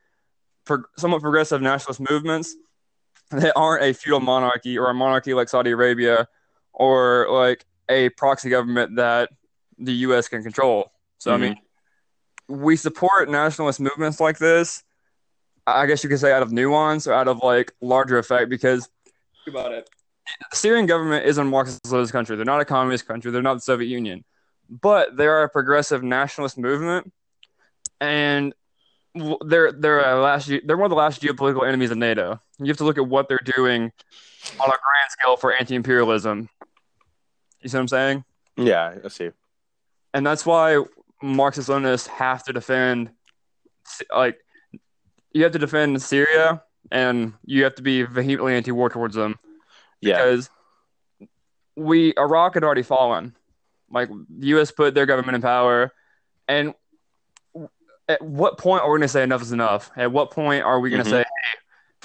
[0.64, 2.54] pro- somewhat progressive nationalist movements.
[3.30, 6.28] They aren't a feudal monarchy or a monarchy like Saudi Arabia
[6.72, 9.30] or like a proxy government that
[9.78, 10.28] the U.S.
[10.28, 10.92] can control.
[11.18, 11.42] So, I mm-hmm.
[11.42, 11.56] mean,
[12.48, 14.82] we support nationalist movements like this.
[15.66, 18.88] I guess you could say out of nuance or out of like larger effect because
[19.44, 19.90] think about it.
[20.50, 22.36] The Syrian government is a Marxist country.
[22.36, 23.30] They're not a communist country.
[23.30, 24.24] They're not the Soviet Union,
[24.68, 27.12] but they are a progressive nationalist movement,
[28.00, 28.52] and
[29.14, 32.40] they're they're a last they're one of the last geopolitical enemies of NATO.
[32.58, 33.92] You have to look at what they're doing
[34.60, 36.48] on a grand scale for anti-imperialism.
[37.62, 38.24] You see what I'm saying?
[38.56, 39.30] Yeah, I see.
[40.12, 40.82] And that's why
[41.22, 43.10] Marxist Leninists have to defend
[44.14, 44.38] like
[45.32, 49.38] you have to defend Syria, and you have to be vehemently anti-war towards them
[50.06, 50.16] Yeah.
[50.18, 50.50] because
[51.76, 53.34] we Iraq had already fallen.
[53.90, 54.70] Like the U.S.
[54.70, 55.92] put their government in power,
[56.48, 56.74] and
[58.08, 59.90] at what point are we going to say enough is enough?
[59.96, 61.12] At what point are we going to Mhm.
[61.12, 61.58] say, "Hey,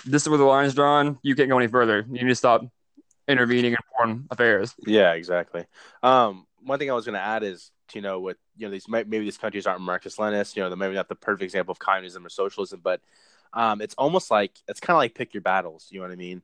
[0.05, 1.17] this is where the line's drawn.
[1.23, 1.99] You can't go any further.
[2.07, 2.61] You need to stop
[3.27, 5.65] intervening in foreign affairs." Yeah, exactly.
[6.03, 8.87] Um, one thing I was going to add is, you know, with you know these
[8.87, 12.23] maybe these countries aren't Marxist-Leninist, you know, they're maybe not the perfect example of communism
[12.25, 13.01] or socialism, but
[13.53, 15.87] um, it's almost like it's kind of like pick your battles.
[15.89, 16.43] You know what I mean?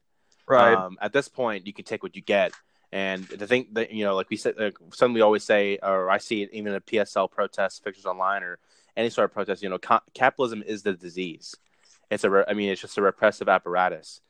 [0.76, 2.54] Um, at this point, you can take what you get.
[2.92, 6.10] And the thing that you know, like we said, like something we always say, or
[6.10, 8.60] I see it even in a PSL protests, pictures online, or
[8.96, 9.62] any sort of protest.
[9.62, 11.56] You know, ca- capitalism is the disease.
[12.10, 14.22] It's a, re- I mean, it's just a repressive apparatus,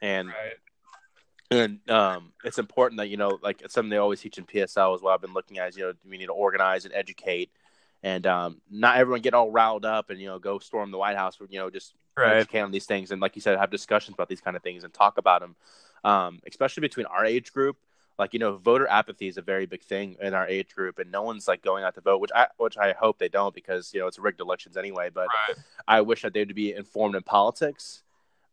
[0.00, 1.58] and right.
[1.62, 4.96] and um, it's important that you know, like it's something they always teach in PSL
[4.96, 5.14] as well.
[5.14, 7.52] I've been looking at, is, you know, we need to organize and educate,
[8.02, 11.16] and um, not everyone get all riled up and you know go storm the White
[11.16, 11.38] House.
[11.48, 12.36] You know, just Right.
[12.36, 14.84] educate on these things, and like you said, have discussions about these kind of things
[14.84, 15.56] and talk about them,
[16.04, 17.78] um, especially between our age group.
[18.18, 21.10] Like you know, voter apathy is a very big thing in our age group, and
[21.10, 23.94] no one's like going out to vote, which I which I hope they don't because
[23.94, 25.08] you know it's rigged elections anyway.
[25.08, 25.56] But Right.
[25.88, 28.02] I wish that they'd be informed in politics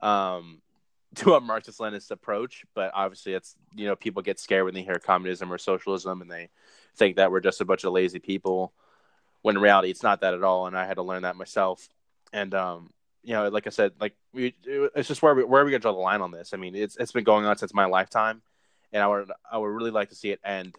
[0.02, 0.62] um,
[1.16, 2.64] to a Marxist Leninist approach.
[2.74, 6.32] But obviously, it's you know people get scared when they hear communism or socialism, and
[6.32, 6.50] they
[6.96, 8.72] think that we're just a bunch of lazy people.
[9.42, 10.68] When in reality, it's not that at all.
[10.68, 11.88] And I had to learn that myself.
[12.34, 12.92] And um,
[13.24, 15.80] you know, like I said, like we, it's just where we where are we gonna
[15.80, 16.54] draw the line on this?
[16.54, 18.42] I mean, it's it's been going on since my lifetime,
[18.92, 20.76] and I would I would really like to see it end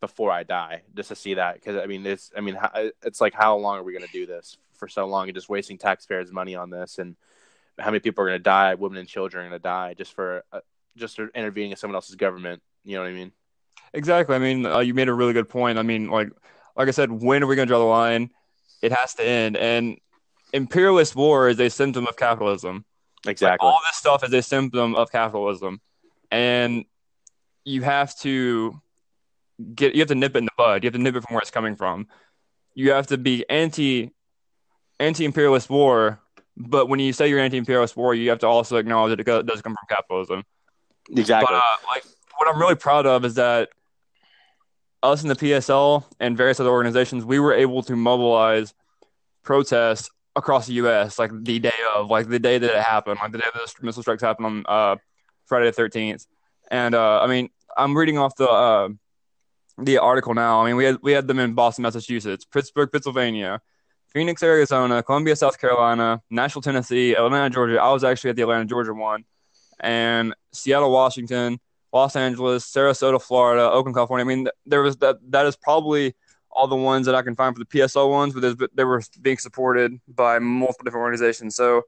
[0.00, 2.58] before I die, just to see that because I mean it's I mean
[3.02, 5.78] it's like how long are we to do this for so long and just wasting
[5.78, 7.16] taxpayers' money on this and
[7.78, 10.60] how many people are to die, women and children are to die just for uh,
[10.96, 12.62] just for intervening in someone else's government.
[12.84, 13.32] You know what I mean?
[13.94, 14.34] Exactly.
[14.34, 15.78] I mean, uh, you made a really good point.
[15.78, 16.30] I mean, like,
[16.76, 18.30] like I said, when are we going to draw the line?
[18.80, 19.56] It has to end.
[19.56, 19.98] And
[20.52, 22.84] imperialist war is a symptom of capitalism.
[23.24, 23.66] Like, Exactly.
[23.66, 25.80] all this stuff is a symptom of capitalism,
[26.32, 26.84] and
[27.64, 28.80] you have to
[29.74, 30.82] get you have to nip it in the bud.
[30.82, 32.08] You have to nip it from where it's coming from.
[32.74, 34.10] You have to be anti
[34.98, 36.20] anti imperialist war,
[36.56, 39.46] but when you say you're anti imperialist war, you have to also acknowledge that it
[39.46, 40.42] does come from capitalism.
[41.08, 41.46] exactly.
[41.48, 42.04] But uh, like,
[42.38, 43.68] what I'm really proud of is that
[45.02, 48.74] us in the PSL and various other organizations, we were able to mobilize
[49.42, 51.18] protests across the U.S.
[51.18, 53.86] like the day of, like the day that it happened, like the day that the
[53.86, 54.96] missile strikes happened on uh,
[55.46, 56.26] Friday the 13th.
[56.70, 58.88] And uh, I mean, I'm reading off the uh,
[59.78, 60.62] the article now.
[60.62, 63.60] I mean, we had we had them in Boston, Massachusetts, Pittsburgh, Pennsylvania,
[64.08, 67.80] Phoenix, Arizona, Columbia, South Carolina, Nashville, Tennessee, Atlanta, Georgia.
[67.80, 69.24] I was actually at the Atlanta, Georgia one,
[69.80, 71.60] and Seattle, Washington,
[71.92, 74.24] Los Angeles, Sarasota, Florida, Oakland, California.
[74.24, 75.18] I mean, there was that.
[75.30, 76.14] That is probably
[76.50, 79.38] all the ones that I can find for the PSL ones, but they were being
[79.38, 81.56] supported by multiple different organizations.
[81.56, 81.82] So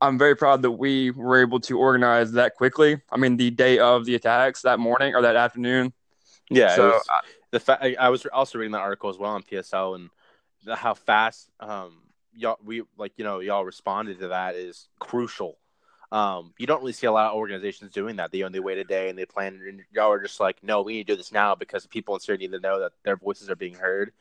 [0.00, 3.00] I'm very proud that we were able to organize that quickly.
[3.10, 5.92] I mean, the day of the attacks, that morning or that afternoon.
[6.50, 6.74] yeah.
[6.76, 7.06] so was-
[7.52, 10.10] the fa- I, I was also reading that article as well on PSL and
[10.64, 12.02] the, how fast um
[12.34, 15.56] y'all we like you know y'all responded to that is crucial.
[16.12, 18.30] Um, you don't really see a lot of organizations doing that.
[18.30, 19.60] They only wait a day and they plan.
[19.66, 22.20] And y'all are just like, no, we need to do this now because people in
[22.20, 24.12] Syria need to know that their voices are being heard,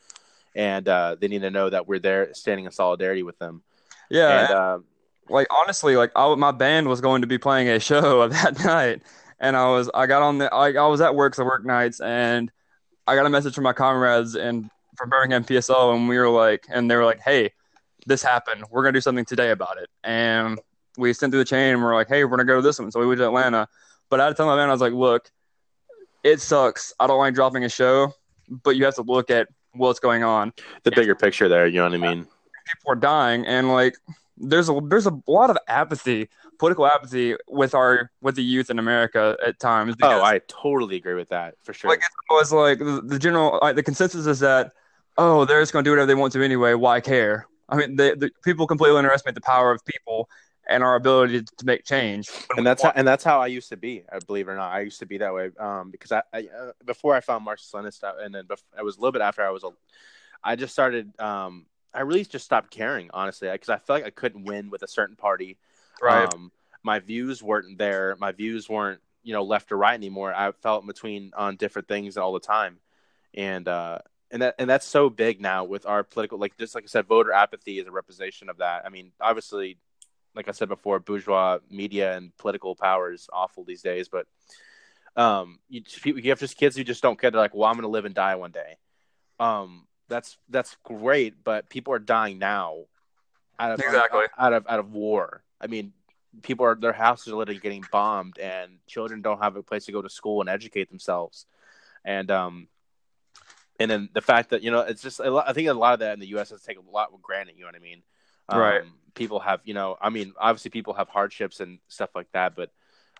[0.55, 3.61] and uh, they need to know that we're there, standing in solidarity with them.
[4.09, 4.85] yeah, and um,
[5.29, 9.01] like honestly, like I, my band was going to be playing a show that night,
[9.39, 11.99] and I was I got on the I, I was at work, so work nights,
[11.99, 12.51] and
[13.07, 16.65] I got a message from my comrades and from Birmingham PSL, and we were like,
[16.69, 17.51] and they were like, hey,
[18.07, 20.59] this happened, we're gonna do something today about it, and
[20.97, 22.91] we sent through the chain, and we're like, hey, we're gonna go to this one,
[22.91, 23.67] so we went to Atlanta,
[24.09, 25.31] but I had to tell my man, I was like, look,
[26.23, 28.13] it sucks, I don't like dropping a show,
[28.49, 30.53] but you have to look at what's going on.
[30.83, 32.27] The bigger picture there, you know what I mean?
[32.65, 33.95] people are dying and like
[34.37, 36.29] there's a there's a lot of apathy
[36.59, 40.41] political apathy with our with the youth in america at times oh, because, Oh, I
[40.47, 41.89] totally agree with that for sure.
[41.89, 44.71] like it was like the, the general like, the consensus is that
[45.17, 46.73] oh they're just going to do whatever they want to anyway.
[46.73, 47.47] Why care?
[47.69, 50.29] I mean the, the people completely underestimate the power of people
[50.67, 53.69] and our ability to, to make change and that's how, and that's how I used
[53.69, 54.03] to be.
[54.11, 55.51] I believe it or not, I used to be that way.
[55.59, 58.83] Um, because I, I uh, before I found Marxist Leninist, uh, and then bef- it
[58.83, 59.69] was a little bit after I was, a,
[60.43, 61.19] I just started.
[61.19, 64.83] Um, I really just stopped caring, honestly, because I felt like I couldn't win with
[64.83, 65.57] a certain party.
[66.01, 66.51] right Um,
[66.83, 68.15] my views weren't there.
[68.19, 70.33] My views weren't, you know, left or right anymore.
[70.33, 72.77] I felt in between on different things all the time,
[73.33, 73.99] and uh,
[74.29, 77.07] and that and that's so big now with our political, like just like I said,
[77.07, 78.83] voter apathy is a representation of that.
[78.85, 79.77] I mean, obviously,
[80.35, 84.27] like I said before, bourgeois media and political power is awful these days, but
[85.15, 87.31] um, you, you have just kids who just don't care.
[87.31, 88.77] They're like, well, I'm going to live and die one day.
[89.39, 92.85] Um, that's that's great, but people are dying now
[93.57, 94.25] out of Exactly.
[94.37, 95.43] out of out of war.
[95.59, 95.93] I mean,
[96.41, 99.91] people are their houses are literally getting bombed, and children don't have a place to
[99.91, 101.45] go to school and educate themselves.
[102.03, 102.67] And um,
[103.79, 105.93] and then the fact that you know it's just a lot, I think a lot
[105.93, 106.49] of that in the U.S.
[106.51, 107.55] has taken a lot for granted.
[107.55, 108.03] You know what I mean?
[108.49, 108.83] Um, Right.
[109.13, 112.71] People have you know I mean obviously people have hardships and stuff like that, but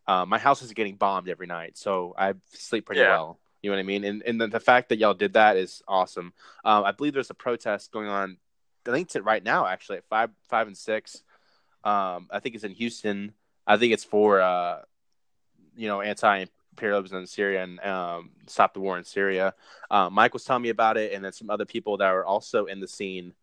[0.08, 3.10] uh, my house is getting bombed every night, so I sleep pretty Yeah.
[3.10, 3.40] well.
[3.62, 4.04] You know what I mean?
[4.04, 6.34] And and the, the fact that y'all did that is awesome.
[6.64, 8.38] Um, I believe there's a protest going on.
[8.88, 11.24] I think it's right now actually at five five and six.
[11.84, 13.34] Um, I think it's in Houston.
[13.66, 14.82] I think it's for uh,
[15.76, 19.54] you know anti-imperialism in Syria and um, stop the war in Syria.
[19.90, 22.66] Uh, Mike was telling me about it, and then some other people that were also
[22.66, 23.34] in the scene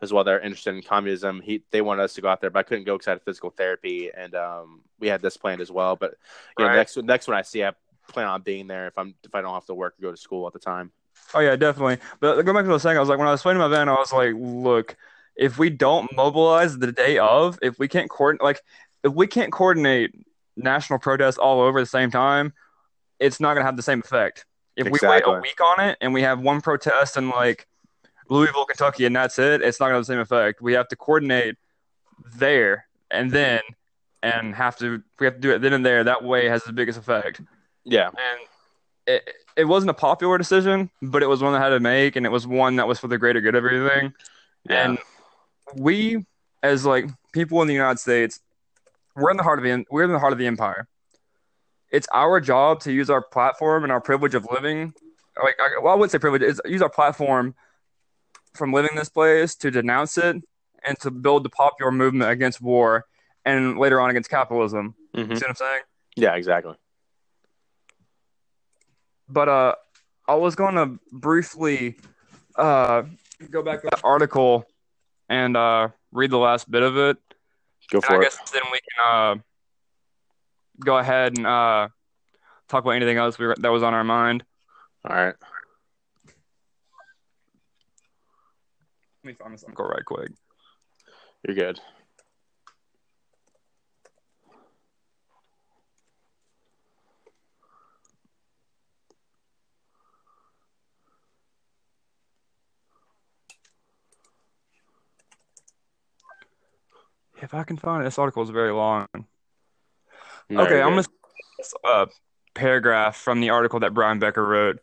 [0.00, 0.24] as well.
[0.24, 1.40] They're interested in communism.
[1.40, 3.22] He they wanted us to go out there, but I couldn't go because I had
[3.22, 5.96] physical therapy, and um, we had this planned as well.
[5.96, 6.14] But
[6.58, 6.76] you know, Right.
[6.76, 7.72] next next one I see, I
[8.08, 10.16] plan on being there if I'm if I don't have to work or go to
[10.16, 10.92] school at the time.
[11.34, 11.98] Oh yeah, definitely.
[12.20, 13.68] But going back to the I saying, I was like, when I was planning my
[13.68, 14.96] van, I was like, look,
[15.36, 18.62] if we don't mobilize the day of, if we can't coordinate, like,
[19.04, 20.14] if we can't coordinate
[20.56, 22.52] national protests all over at the same time,
[23.20, 24.46] it's not gonna have the same effect.
[24.76, 27.66] If we wait a week on it and we have one protest in like
[28.28, 30.60] Louisville, Kentucky, and that's it, it's not gonna have the same effect.
[30.60, 31.56] We have to coordinate
[32.36, 33.60] there and then,
[34.22, 36.04] and have to we have to do it then and there.
[36.04, 37.40] That way, has the biggest effect
[37.84, 38.40] Yeah, and
[39.06, 42.24] it it wasn't a popular decision, but it was one that had to make, and
[42.26, 44.12] it was one that was for the greater good of everything.
[44.68, 44.98] yeah, And
[45.74, 46.24] we,
[46.62, 48.40] as like people in the United States,
[49.16, 50.86] we're in the heart of the we're in the heart of the empire.
[51.90, 54.92] It's our job to use our platform and our privilege of living.
[55.42, 57.54] Like, I, well, I would say privilege is use our platform
[58.54, 60.36] from living this place to denounce it
[60.86, 63.04] and to build the popular movement against war,
[63.44, 64.94] and later on against capitalism.
[65.16, 65.30] Mhm.
[65.30, 65.82] You see what I'm saying?
[66.16, 66.74] yeah, exactly.
[69.28, 69.74] but uh
[70.26, 71.96] I was going to briefly
[72.56, 73.02] uh
[73.50, 74.66] go back to that article
[75.28, 77.18] and uh read the last bit of it.
[77.90, 78.24] Go And I for it.
[78.24, 79.34] guess then we can uh
[80.80, 81.88] go ahead and uh
[82.68, 84.44] talk about anything else we were, that was on our mind.
[85.04, 85.34] All right.
[89.28, 90.30] Let me find this article right quick.
[91.46, 91.78] You're good.
[107.42, 109.06] If I can find it, this article is very long.
[110.48, 111.04] No, okay, I'm gonna
[111.84, 112.06] a
[112.54, 114.80] paragraph from the article that Brian Becker wrote.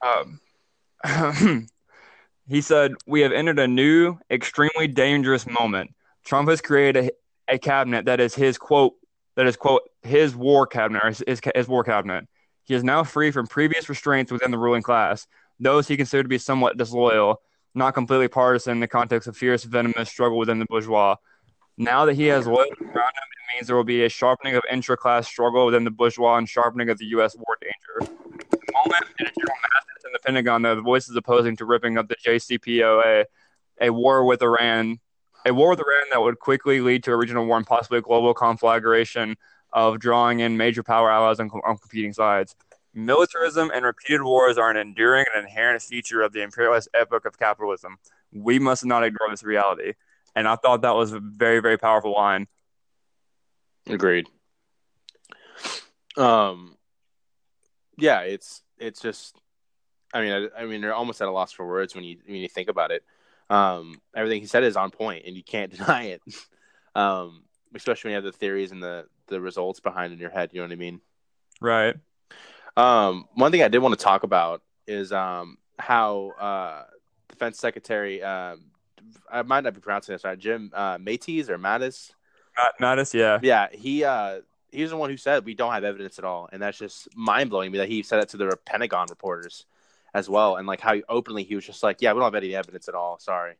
[0.00, 0.40] Um,
[2.48, 5.94] he said, "We have entered a new, extremely dangerous moment.
[6.24, 7.10] Trump has created
[7.48, 8.94] a, a cabinet that is his quote
[9.36, 12.26] that is quote his war cabinet or his, his, his war cabinet.
[12.64, 15.26] He is now free from previous restraints within the ruling class,
[15.60, 17.40] those he considered to be somewhat disloyal,
[17.74, 21.16] not completely partisan in the context of fierce, venomous struggle within the bourgeois."
[21.78, 24.62] Now that he has loyalty around him, it means there will be a sharpening of
[24.72, 27.36] intra-class struggle within the bourgeois and sharpening of the U.S.
[27.36, 28.12] war danger.
[28.86, 33.24] In general mass in the Pentagon, though, the voices opposing to ripping up the JCPOA,
[33.80, 35.00] a war with Iran,
[35.44, 38.02] a war with Iran that would quickly lead to a regional war and possibly a
[38.02, 39.36] global conflagration
[39.72, 42.54] of drawing in major power allies on, on competing sides.
[42.94, 47.38] Militarism and repeated wars are an enduring and inherent feature of the imperialist epoch of
[47.38, 47.98] capitalism.
[48.32, 49.92] We must not ignore this reality.
[50.34, 52.46] And I thought that was a very, very powerful line.
[53.86, 54.26] Agreed.
[56.16, 56.76] Um,
[57.98, 59.36] yeah, it's it's just,
[60.12, 62.36] I mean, I, I mean, you're almost at a loss for words when you when
[62.36, 63.04] you think about it.
[63.48, 66.22] Um, everything he said is on point, and you can't deny it.
[66.94, 70.50] Um, especially when you have the theories and the the results behind in your head.
[70.52, 71.00] You know what I mean?
[71.60, 71.96] Right.
[72.76, 76.84] Um, one thing I did want to talk about is um how uh
[77.28, 78.66] Defense Secretary um
[79.30, 82.10] I might not be pronouncing this right, Jim uh, Mattis or Mattis.
[82.56, 83.38] Matt, Mattis, yeah.
[83.42, 84.40] Yeah, he uh
[84.76, 87.50] he's the one who said we don't have evidence at all, and that's just mind
[87.50, 89.66] blowing me that he said that to the Pentagon reporters
[90.14, 92.42] as well, and like how he openly he was just like, yeah, we don't have
[92.42, 93.18] any evidence at all.
[93.18, 93.54] Sorry,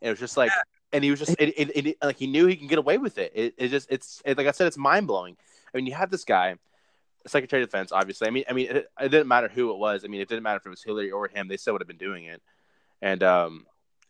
[0.00, 0.50] and it was just like,
[0.92, 3.18] and he was just it, it, it, like he knew he can get away with
[3.18, 3.32] it.
[3.34, 5.36] It, it just it's it, like I said, it's mind blowing.
[5.72, 6.56] I mean, you have this guy.
[7.24, 8.26] Secretary of Defense, obviously.
[8.26, 10.04] I mean, I mean, it, it didn't matter who it was.
[10.04, 11.46] I mean, it didn't matter if it was Hillary or him.
[11.46, 12.42] They still would have been doing it.
[13.00, 13.64] And um,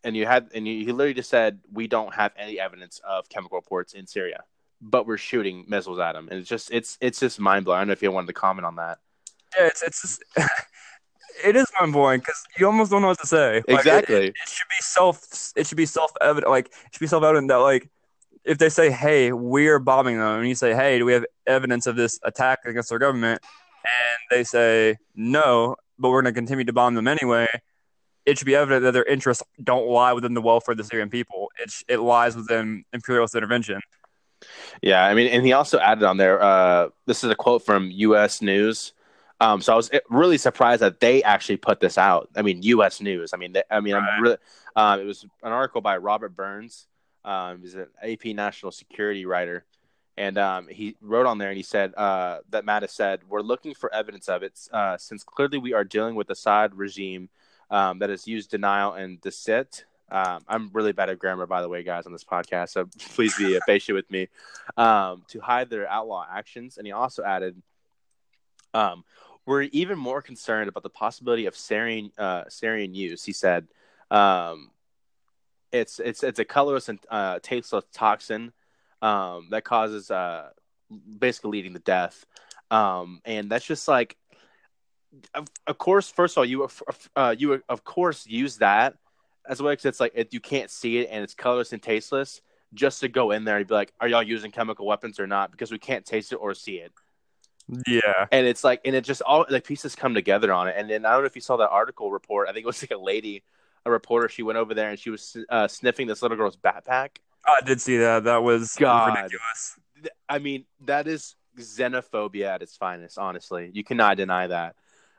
[0.05, 3.29] and you had and you, he literally just said we don't have any evidence of
[3.29, 4.45] chemical reports in Syria,
[4.83, 7.79] but we're shooting missiles at them, and it's just it's it's just mind blowing.
[7.79, 8.99] I don't know if you wanted to comment on that.
[9.59, 10.25] Yeah, it's it's just,
[11.45, 13.57] it is mind blowing because you almost don't know what to say.
[13.57, 14.27] Like, it- exactly.
[14.29, 15.53] it, should be self.
[15.57, 16.51] It should be self evident.
[16.51, 17.89] Like it should be self evident that like
[18.45, 21.87] if they say, "Hey, we're bombing them," and you say, "Hey, do we have evidence
[21.87, 23.41] of this attack against our government?"
[23.85, 27.47] and they say, "No, but we're going to continue to bomb them anyway."
[28.25, 31.11] it should be evident that their interests don't lie within the welfare of the Syrian
[31.11, 31.51] people.
[31.59, 33.81] It it lies within imperialist intervention.
[34.83, 36.43] Yeah, I mean, and he also added on there.
[36.43, 38.43] Uh, this is a quote from U.S.
[38.43, 38.93] News.
[39.41, 42.29] Um, so I was really surprised that they actually put this out.
[42.37, 43.01] I mean, U.S.
[43.01, 43.33] News.
[43.35, 44.03] I mean, they, I mean, right.
[44.03, 44.37] I'm really.
[44.77, 46.87] Um, it was an article by Robert Burns.
[47.25, 49.65] Um, he's an AP national security writer,
[50.17, 53.75] and um, he wrote on there and he said uh, that Mattis said, "We're looking
[53.75, 57.29] for evidence of it, uh, since clearly we are dealing with a Assad regime
[57.71, 61.69] um, that has used denial and deceit." Um, I'm really bad at grammar, by the
[61.71, 62.69] way, guys, on this podcast.
[62.71, 64.29] So please be patient with me.
[64.77, 67.61] Um, to hide their outlaw actions, and he also added,
[68.75, 69.05] um,
[69.47, 73.67] "We're even more concerned about the possibility of sarin uh, sarin use." He said,
[74.11, 74.71] um,
[75.73, 78.53] "It's it's it's a colorless and uh, tasteless toxin
[79.01, 80.51] um, that causes uh,
[81.19, 82.27] basically leading to death,
[82.71, 84.17] um, and that's just like."
[85.35, 86.67] Of, of course, first of all, you
[87.17, 88.97] uh, you of course use that
[89.49, 92.41] as well because it's like it, you can't see it and it's colorless and tasteless
[92.75, 95.51] just to go in there and be like are y'all using chemical weapons or not?
[95.51, 96.93] Because we can't taste it or see it.
[97.87, 98.27] Yeah.
[98.31, 100.75] And it's like and it just all like pieces come together on it.
[100.77, 102.49] And then i don't know if you saw that article report.
[102.49, 103.45] I think it was like a lady
[103.85, 107.17] a reporter she went over there and she was uh, sniffing this little girl's backpack.
[107.45, 108.25] I did see that.
[108.25, 109.17] That was God.
[109.17, 109.79] ridiculous.
[110.29, 113.71] I mean that is xenophobia at its finest honestly.
[113.75, 114.77] You cannot deny that.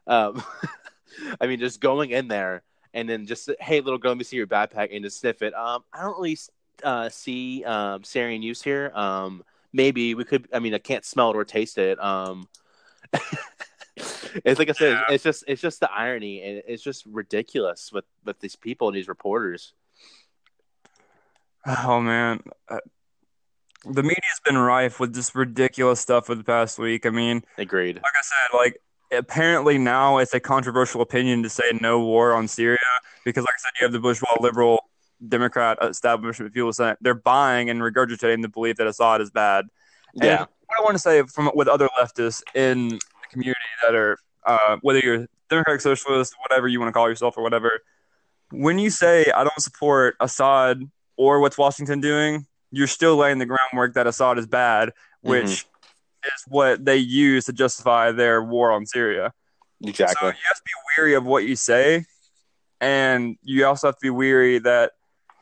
[0.07, 0.43] Um,
[1.39, 2.63] i mean just going in there
[2.93, 5.53] and then just hey little girl let me see your backpack and just sniff it.
[5.53, 6.37] Um i don't really
[6.83, 8.91] uh, see um sarin use here.
[8.93, 12.01] Um maybe we could i mean i can't smell it or taste it.
[12.01, 12.47] Um
[14.43, 15.13] it's like i said yeah.
[15.13, 18.97] it's just it's just the irony and it's just ridiculous with with these people and
[18.97, 19.73] these reporters.
[21.65, 22.41] Oh man.
[22.67, 22.79] Uh,
[23.85, 27.05] the media's been rife with just ridiculous stuff for the past week.
[27.05, 27.95] I mean agreed.
[27.95, 28.79] like i said like
[29.14, 32.78] apparently now it's a controversial opinion to say no war on Syria
[33.24, 34.89] because, like I said, you have the bourgeois liberal
[35.28, 39.66] Democrat establishment people saying they're buying and regurgitating the belief that Assad is bad.
[40.16, 40.39] And yeah.
[40.39, 42.99] what I want to say from with other leftists in the
[43.32, 47.43] community that are uh, whether you're democratic socialist, whatever you want to call yourself or
[47.43, 47.82] whatever,
[48.51, 50.84] when you say I don't support Assad
[51.16, 54.91] or what's Washington doing, you're still laying the groundwork that Assad is bad,
[55.22, 55.70] which mm-hmm
[56.26, 59.34] is what they use to justify their war on Syria.
[59.82, 60.15] Exactly.
[60.19, 62.05] So you have to be weary of what you say,
[62.80, 64.91] and you also have to be weary that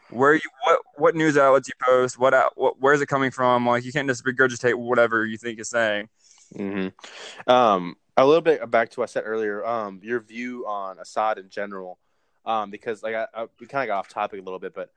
[0.10, 3.68] where you what what news outlets you post, what out, what where's it coming from?
[3.68, 6.10] Like you can't just regurgitate whatever you think is saying.
[6.56, 7.50] Mm-hmm.
[7.50, 9.66] Um, a little bit back to what I said earlier.
[9.66, 11.98] Um, your view on Assad in general,
[12.46, 14.90] um, because like I, I we kind of got off topic a little bit, but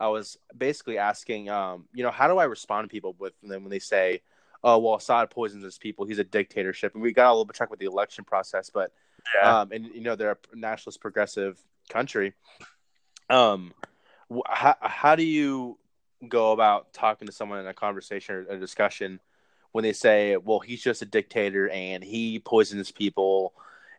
[0.00, 3.62] I was basically asking, um, you know, how do I respond to people with them
[3.62, 4.22] when they say,
[4.64, 7.56] oh well Assad poisons his people he's a dictatorship and we got a little bit
[7.56, 8.92] track with the election process but
[9.34, 9.60] yeah.
[9.60, 11.58] um and you know they're a nationalist progressive
[11.88, 12.32] country
[13.30, 13.72] um
[14.46, 15.78] how, how do you
[16.28, 19.20] go about talking to someone in a conversation or a discussion
[19.72, 23.52] when they say well he's just a dictator and he poisons people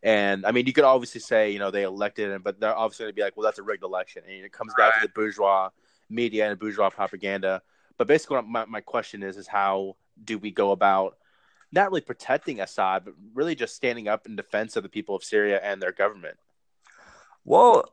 [0.04, 3.06] and I mean, you could obviously say, you know, they elected him, but they're obviously
[3.06, 4.24] going to be like, well, that's a rigged election.
[4.28, 4.92] And it comes right.
[4.92, 5.70] back to the bourgeois
[6.10, 7.62] media and the bourgeois propaganda.
[7.98, 11.18] But basically, my, my question is, is how do we go about
[11.72, 15.24] not really protecting Assad, but really just standing up in defense of the people of
[15.24, 16.38] Syria and their government?
[17.46, 17.86] Well,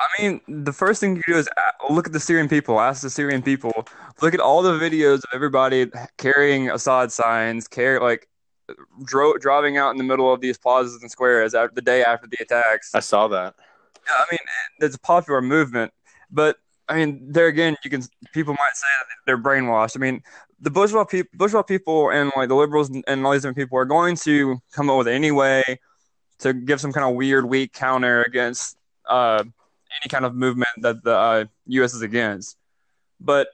[0.00, 3.02] I mean, the first thing you do is uh, look at the Syrian people, ask
[3.02, 3.86] the Syrian people,
[4.20, 8.28] look at all the videos of everybody carrying Assad signs, carry like
[9.04, 12.26] dro- driving out in the middle of these plazas and squares after the day after
[12.26, 12.90] the attacks.
[12.94, 13.54] I saw that.
[14.08, 14.40] I mean,
[14.80, 15.92] it's a popular movement,
[16.30, 18.02] but I mean, there again, you can
[18.32, 19.96] people might say that they're brainwashed.
[19.96, 20.22] I mean,
[20.64, 23.84] the bourgeois people, bourgeois people, and like the liberals and all these different people are
[23.84, 25.62] going to come up with any way
[26.38, 29.44] to give some kind of weird, weak counter against uh,
[30.02, 31.92] any kind of movement that the uh, U.S.
[31.92, 32.56] is against.
[33.20, 33.48] But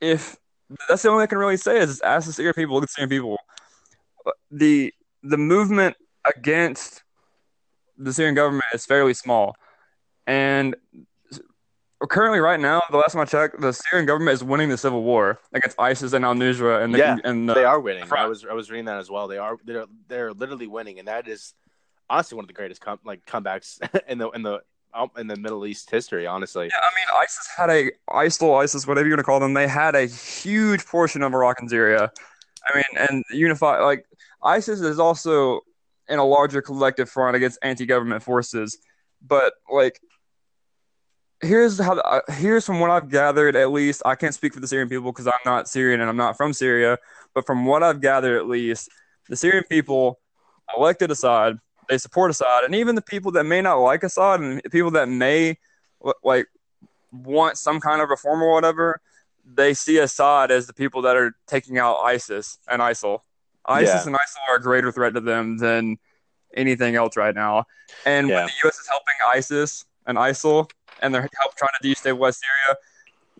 [0.00, 0.36] if
[0.88, 2.88] that's the only thing I can really say is ask the Syrian people, look at
[2.88, 3.36] the Syrian people.
[4.52, 4.94] The
[5.24, 7.02] the movement against
[7.98, 9.56] the Syrian government is fairly small,
[10.24, 10.76] and
[12.06, 15.02] currently, right now, the last time I checked, the Syrian government is winning the civil
[15.02, 18.06] war against ISIS and Al Nusra, and the, yeah, and the, they are winning.
[18.06, 18.24] Front.
[18.24, 19.28] I was I was reading that as well.
[19.28, 21.54] They are they're they're literally winning, and that is
[22.10, 23.78] honestly one of the greatest com- like comebacks
[24.08, 24.60] in the in the
[24.92, 26.26] um, in the Middle East history.
[26.26, 29.54] Honestly, yeah, I mean, ISIS had a ISIL, ISIS, whatever you want to call them,
[29.54, 32.10] they had a huge portion of Iraq and Syria.
[32.66, 34.06] I mean, and unify like
[34.42, 35.60] ISIS is also
[36.08, 38.78] in a larger collective front against anti-government forces,
[39.22, 40.00] but like
[41.44, 44.02] here's how uh, here's from what I've gathered at least.
[44.04, 46.52] I can't speak for the Syrian people because I'm not Syrian and I'm not from
[46.52, 46.98] Syria,
[47.34, 48.88] but from what I've gathered at least,
[49.28, 50.20] the Syrian people
[50.76, 54.62] elected Assad they support Assad, and even the people that may not like Assad and
[54.72, 55.58] people that may
[56.22, 56.46] like
[57.12, 59.00] want some kind of reform or whatever,
[59.44, 63.20] they see Assad as the people that are taking out ISIS and ISIL.
[63.66, 64.06] ISIS Yeah.
[64.06, 65.98] and ISIL are a greater threat to them than
[66.54, 67.66] anything else right now.
[68.06, 68.36] And Yeah.
[68.36, 68.78] when the U.S.
[68.78, 70.70] is helping ISIS and ISIL,
[71.00, 72.76] and they're help trying to destabilize Syria,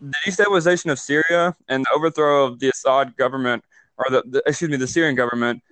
[0.01, 3.65] the destabilization of Syria and the overthrow of the Assad government,
[3.97, 5.63] or the, the excuse me, the Syrian government,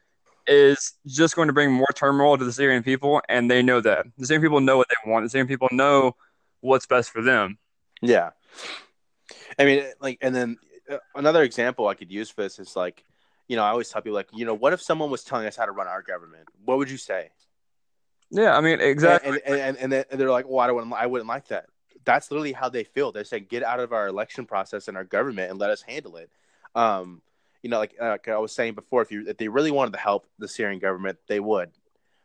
[0.47, 4.07] is just going to bring more turmoil to the Syrian people, and they know that.
[4.19, 5.25] The Syrian people know what they want.
[5.25, 6.17] The Syrian people know
[6.61, 7.59] what's best for them.
[8.01, 8.31] Yeah.
[9.59, 10.59] I mean, like, and then
[10.91, 13.05] uh, another example I could use for this is like,
[13.49, 15.57] you know, I always tell people, like, you know, what if someone was telling us
[15.57, 16.49] how to run our government?
[16.65, 17.31] What would you say?
[18.33, 19.41] Yeah, I mean, exactly.
[19.45, 21.67] And and, and, and, they're like, well, I wouldn't, I wouldn't like that.
[22.05, 23.13] That's literally how they feel.
[23.13, 26.17] They're saying, get out of our election process and our government and let us handle
[26.17, 26.31] it.
[26.75, 27.21] Um,
[27.63, 29.99] you know, like, like I was saying before, if you if they really wanted to
[29.99, 31.71] help the Syrian government, they would.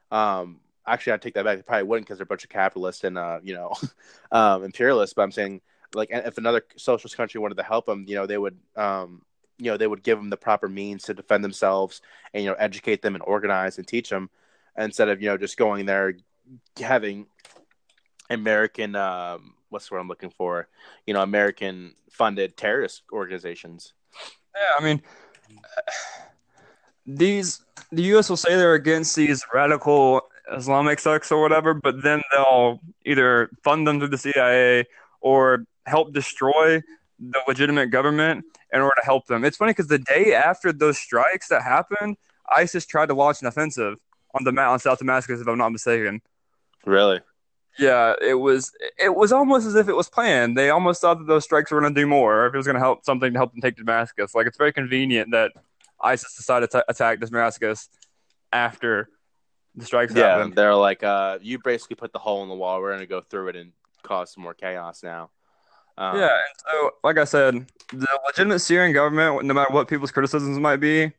[0.10, 1.58] Um, actually, I take that back.
[1.58, 3.74] They probably wouldn't because they're a bunch of capitalists and uh, you know,
[4.32, 5.14] um, imperialists.
[5.14, 5.60] But I'm saying,
[5.94, 9.24] like, if another socialist country wanted to help them, you know, they would, um,
[9.58, 12.02] you know, they would give them the proper means to defend themselves
[12.34, 14.30] and you know, educate them and organize and teach them
[14.78, 16.14] instead of you know just going there
[16.80, 17.28] having
[18.30, 20.68] American um, what's word I'm looking for?
[21.06, 23.94] You know, American funded terrorist organizations.
[24.56, 25.02] Yeah, I mean,
[27.06, 27.62] these
[27.92, 28.30] the U.S.
[28.30, 30.22] will say they're against these radical
[30.52, 34.86] Islamic sects or whatever, but then they'll either fund them through the CIA
[35.22, 36.82] or help destroy
[37.20, 39.46] the legitimate government in order to help them.
[39.46, 42.18] It's funny because the day after those strikes that happened,
[42.50, 43.98] ISIS tried to launch an offensive
[44.38, 46.22] on the on South Damascus, if I'm not mistaken.
[46.86, 47.20] Really?
[47.80, 48.72] Yeah, it was.
[48.98, 50.58] It was almost as if it was planned.
[50.58, 52.66] They almost thought that those strikes were going to do more, or if it was
[52.66, 54.34] going to help something to help them take Damascus.
[54.34, 55.52] Like it's very convenient that
[56.02, 57.90] ISIS decided to attack Damascus
[58.52, 59.10] after
[59.76, 60.56] the strikes Yeah, happened.
[60.56, 62.82] they're like, uh, you basically put the hole in the wall.
[62.82, 63.72] We're gonna go through it and
[64.02, 65.30] cause some more chaos now.
[66.00, 70.12] Um, Yeah, and so like I said, the legitimate Syrian government, no matter what people's
[70.12, 71.12] criticisms might be,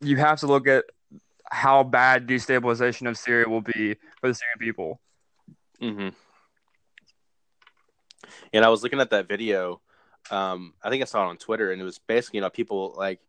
[0.00, 0.84] you have to look at
[1.50, 5.00] how bad destabilization of Syria will be for the Syrian people.
[5.80, 6.08] hmm
[8.52, 9.80] And I was looking at that video.
[10.30, 12.94] Um, I think I saw it on Twitter, and it was basically, you know, people
[12.96, 13.20] like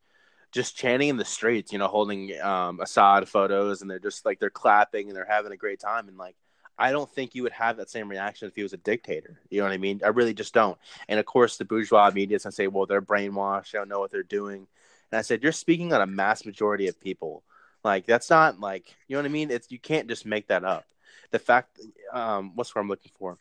[0.51, 4.39] just chanting in the streets, you know, holding um, Assad photos, and they're just like
[4.39, 6.07] they're clapping and they're having a great time.
[6.07, 6.35] And like,
[6.77, 9.39] I don't think you would have that same reaction if he was a dictator.
[9.49, 10.01] You know what I mean?
[10.03, 10.77] I really just don't.
[11.07, 13.71] And of course, the bourgeois media is gonna say, "Well, they're brainwashed.
[13.71, 14.67] They don't know what they're doing."
[15.11, 17.43] And I said, "You're speaking on a mass majority of people.
[17.87, 19.49] Like, that's not like you know what I mean.
[19.49, 20.85] It's you can't just make that up.
[21.31, 21.79] The fact,
[22.11, 23.37] um, what's what I'm looking for."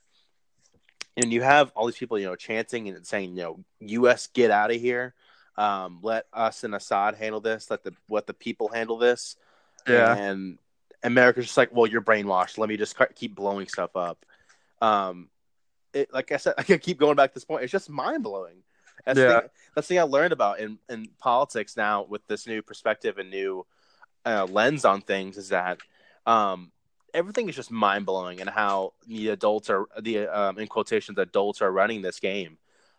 [1.16, 4.26] and you have all these people, you know, chanting and saying, you know, U.S.
[4.26, 5.14] get out of here.
[5.57, 7.70] Um, let us and Assad handle this.
[7.70, 9.36] Let the let the people handle this.
[9.88, 10.14] Yeah.
[10.14, 10.59] And
[11.03, 12.59] America's just like, well, you're brainwashed.
[12.59, 14.26] Let me just keep blowing stuff up.
[14.82, 15.30] Um,
[15.94, 17.62] it, like I said, I can keep going back to this point.
[17.62, 18.62] It's just mind blowing.
[19.07, 19.26] That's Yeah.
[19.26, 22.61] the thing, that's the thing I learned about in in politics now with this new
[22.61, 23.64] perspective and new
[24.26, 25.78] uh, lens on things is that
[26.26, 26.72] um,
[27.14, 31.62] everything is just mind blowing and how the adults are the um, in quotations adults
[31.62, 32.58] are running this game.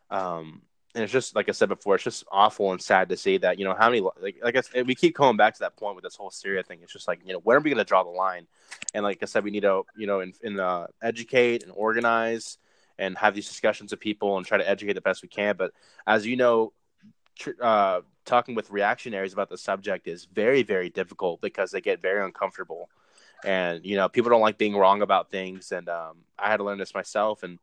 [0.09, 0.61] Um,
[0.95, 3.59] and it's just like I said before, it's just awful and sad to see that
[3.59, 5.95] you know how many like like I said, we keep coming back to that point
[5.95, 6.79] with this whole Syria thing.
[6.81, 8.47] It's just like you know where are we going to draw the line?
[8.95, 12.57] And like I said, we need to you know in, in uh, educate and organize
[12.97, 15.55] and have these discussions with people and try to educate the best we can.
[15.55, 15.71] But
[16.07, 16.73] as you know,
[17.61, 22.23] uh, talking with reactionaries about the subject is very very difficult because they get very
[22.23, 22.89] uncomfortable.
[23.45, 25.71] And you know people don't like being wrong about things.
[25.71, 27.43] And um, i had to learn this myself.
[27.43, 27.59] And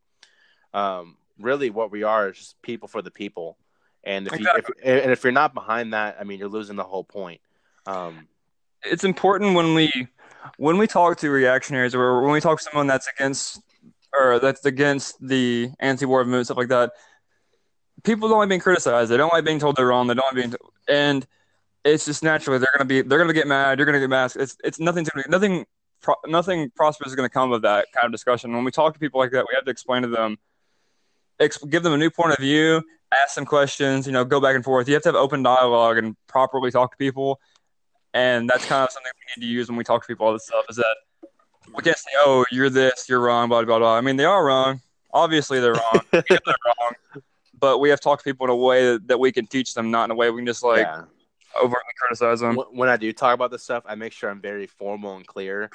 [0.73, 3.57] um, really what we are is just people for the people.
[4.03, 6.83] And if you if, and if you're not behind that i mean you're losing the
[6.83, 7.41] whole point.
[7.87, 8.27] Um,
[8.83, 9.91] it's important when we
[10.57, 13.61] when we talk to reactionaries or when we talk to someone that's against
[14.13, 16.91] or that's against the anti-war movement stuff like that
[18.05, 20.35] people don't like being criticized they don't like being told they're wrong they don't like
[20.35, 21.25] being t- and
[21.83, 24.57] it's just naturally they're gonna be they're gonna get mad you're gonna get mad it's
[24.63, 25.65] it's nothing to nothing
[26.01, 28.99] pro, nothing prosperous is gonna come of that kind of discussion when we talk to
[28.99, 30.37] people like that we have to explain to them
[31.39, 32.81] ex- give them a new point of view
[33.13, 35.97] ask them questions you know go back and forth you have to have open dialogue
[35.97, 37.39] and properly talk to people
[38.13, 40.33] and that's kind of something we need to use when we talk to people all
[40.33, 40.95] this stuff is that
[41.73, 43.95] we can't say, oh, you're this, you're wrong, blah, blah, blah.
[43.95, 44.81] I mean, they are wrong.
[45.13, 46.01] Obviously, they're wrong.
[46.11, 46.74] They're wrong.
[47.65, 49.73] But we have to talk to people in a way that, that we can teach
[49.73, 51.01] them, not in a way we can just like yeah.
[51.59, 52.57] overtly criticize them.
[52.71, 55.71] When i do talk about this stuff i make sure i'm very formal and clear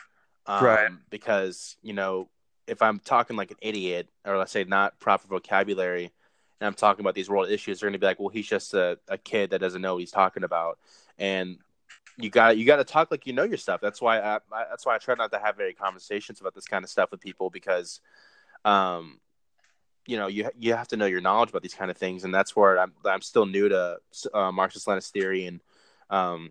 [0.47, 0.91] um, Right.
[1.11, 2.29] because you know
[2.69, 6.05] if i'm talking like an idiot or let's say not proper vocabulary
[6.61, 8.73] and i'm talking about these world issues they're going to be like well he's just
[8.75, 10.79] a, a kid that doesn't know what he's talking about
[11.19, 11.59] and
[12.19, 13.81] you got you got to talk like you know your stuff.
[13.81, 16.67] That's why I, I, that's why I try not to have very conversations about this
[16.67, 18.01] kind of stuff with people because,
[18.65, 19.19] um,
[20.07, 22.35] you know, you you have to know your knowledge about these kind of things, and
[22.35, 23.99] that's where I'm I'm still new to
[24.33, 25.61] uh, Marxist Leninist theory and,
[26.09, 26.51] um,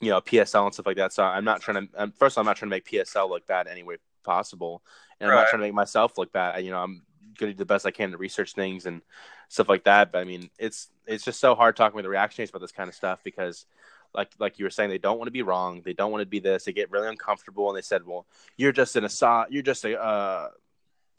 [0.00, 1.12] you know, PSL and stuff like that.
[1.12, 2.12] So I'm not trying to.
[2.16, 4.82] first of all, I'm not trying to make PSL look bad any way possible,
[5.20, 6.54] and I'm not trying to make myself look bad.
[6.54, 7.02] I, you know, I'm
[7.38, 9.02] going to do the best I can to research things and
[9.48, 10.12] stuff like that.
[10.12, 12.88] But I mean, it's it's just so hard talking with the reactionaries about this kind
[12.88, 13.66] of stuff because
[14.14, 15.82] like like you were saying, they don't want to be wrong.
[15.84, 16.64] They don't want to be this.
[16.64, 18.26] They get really uncomfortable, and they said, "Well,
[18.56, 19.48] you're just an Assad.
[19.50, 20.48] You're just a uh,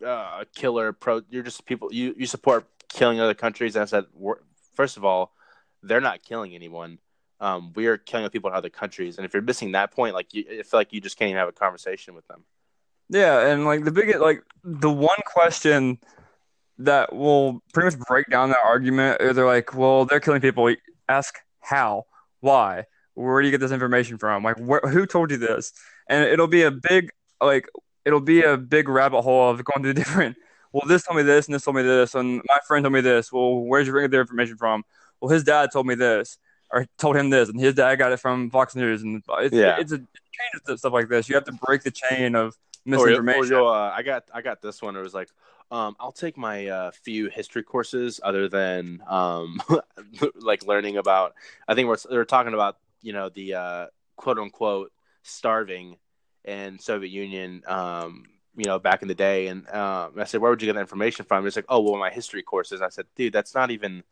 [0.03, 0.93] uh, a killer.
[0.93, 1.21] Pro.
[1.29, 1.93] You're just people.
[1.93, 4.05] You you support killing other countries." And I said,
[4.75, 5.33] first of all,
[5.83, 6.99] they're not killing anyone.
[7.39, 10.33] Um, we are killing people in other countries, and if you're missing that point, like
[10.33, 12.43] you, I feel like you just can't even have a conversation with them.
[13.09, 15.99] Yeah, and like the big like the one question
[16.79, 20.73] that will pretty much break down that argument is they're like, well, they're killing people.
[21.07, 22.05] Ask how
[22.41, 22.85] why?
[23.15, 24.43] Where do you get this information from?
[24.43, 25.73] Like, wh- who told you this?
[26.07, 27.09] And it'll be a big,
[27.41, 27.67] like,
[28.05, 30.37] it'll be a big rabbit hole of going to different.
[30.71, 33.01] Well, this told me this, and this told me this, and my friend told me
[33.01, 33.31] this.
[33.31, 34.83] Well, where'd you bring their information from?
[35.19, 36.37] Well, his dad told me this,
[36.71, 39.77] or told him this, and his dad got it from Fox News, and it's, yeah.
[39.79, 41.27] it's a chain of stuff like this.
[41.27, 43.53] You have to break the chain of misinformation.
[43.55, 44.95] Or, or, uh, I got, I got this one.
[44.95, 45.29] It was like,
[45.71, 49.61] um, I'll take my uh, few history courses other than um,
[50.35, 51.35] like learning about.
[51.67, 53.85] I think we're they're talking about you know the uh,
[54.15, 54.91] quote unquote
[55.21, 55.97] starving
[56.45, 57.63] in Soviet Union.
[57.67, 58.25] Um,
[58.55, 60.81] you know, back in the day, and um, I said, "Where would you get that
[60.81, 64.03] information from?" He's like, "Oh, well, my history courses." I said, "Dude, that's not even."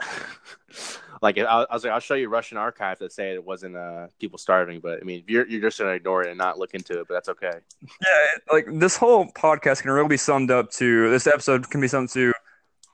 [1.22, 4.08] like I, I, was like, I'll show you Russian archive that say it wasn't uh,
[4.20, 7.00] people starving, but I mean, you're you're just gonna ignore it and not look into
[7.00, 7.58] it, but that's okay.
[7.82, 11.88] Yeah, like this whole podcast can really be summed up to this episode can be
[11.88, 12.32] summed to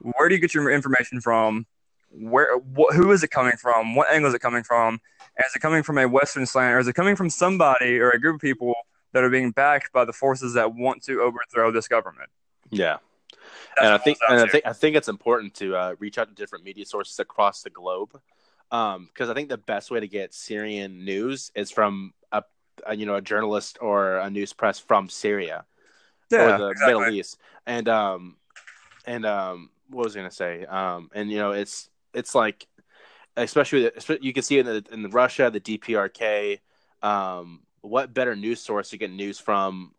[0.00, 1.66] where do you get your information from?
[2.10, 3.94] Where wh- who is it coming from?
[3.94, 5.00] What angle is it coming from?
[5.38, 8.20] Is it coming from a Western slant, or is it coming from somebody or a
[8.20, 8.74] group of people
[9.12, 12.30] that are being backed by the forces that want to overthrow this government?
[12.70, 12.98] Yeah,
[13.76, 16.34] and I think and I think I think it's important to uh, reach out to
[16.34, 18.10] different media sources across the globe
[18.70, 22.42] because um, I think the best way to get Syrian news is from a,
[22.86, 25.64] a, you know a journalist or a news press from Syria
[26.30, 26.94] yeah, or the exactly.
[26.94, 28.36] Middle East and um
[29.06, 32.66] and um what was I gonna say um and you know it's it's like
[33.36, 36.60] especially you can see in the in Russia the DPRK
[37.02, 39.92] um what better news source to get news from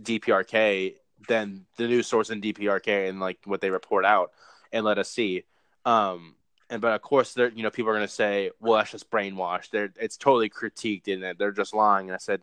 [0.00, 0.96] DPRK
[1.28, 4.32] than the news source in DPRK and like what they report out
[4.72, 5.44] and let us see.
[5.84, 6.34] Um,
[6.70, 9.10] and but of course, there you know people are going to say, well, that's just
[9.10, 9.70] brainwashed.
[9.70, 11.38] They're it's totally critiqued in it.
[11.38, 12.08] They're just lying.
[12.08, 12.42] And I said,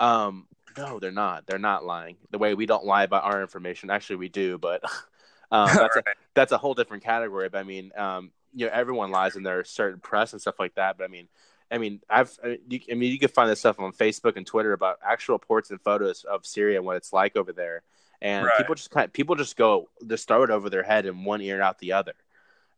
[0.00, 1.46] um, no, they're not.
[1.46, 2.16] They're not lying.
[2.30, 3.90] The way we don't lie about our information.
[3.90, 4.82] Actually, we do, but
[5.52, 6.04] um, that's right.
[6.06, 7.48] a, that's a whole different category.
[7.48, 10.74] But I mean, um, you know, everyone lies in their certain press and stuff like
[10.74, 10.98] that.
[10.98, 11.28] But I mean,
[11.70, 14.98] I mean, I've, I mean, you can find this stuff on Facebook and Twitter about
[15.04, 17.82] actual reports and photos of Syria and what it's like over there
[18.22, 18.56] and right.
[18.58, 21.40] people just kind of, people just go just throw it over their head in one
[21.40, 22.14] ear and out the other,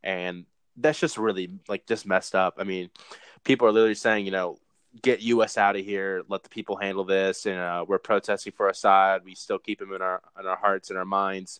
[0.03, 0.45] and
[0.77, 2.55] that's just really like just messed up.
[2.57, 2.89] I mean,
[3.43, 4.57] people are literally saying, you know,
[5.01, 5.57] get U.S.
[5.57, 9.25] out of here, let the people handle this, and uh, we're protesting for Assad.
[9.25, 11.59] We still keep him in our in our hearts and our minds.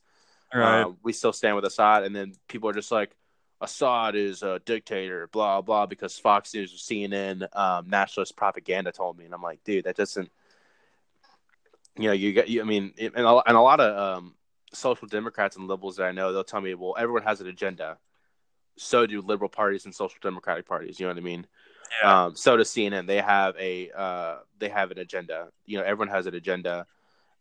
[0.54, 0.82] Right.
[0.82, 3.12] Uh, we still stand with Assad, and then people are just like,
[3.64, 9.26] Assad is a dictator, blah blah, because Fox News, CNN, um, nationalist propaganda told me,
[9.26, 10.30] and I'm like, dude, that doesn't
[11.98, 14.36] you know, you get, you, I mean, and a, and a lot of um,
[14.74, 17.98] social democrats and liberals that I know, they'll tell me, well, everyone has an agenda.
[18.78, 21.00] So do liberal parties and social democratic parties.
[21.00, 21.46] You know what I mean?
[22.02, 22.26] Yeah.
[22.26, 23.06] Um, so does CNN.
[23.06, 25.50] They have a uh, they have an agenda.
[25.66, 26.88] You know, everyone has an agenda.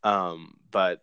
[0.05, 1.03] Um, but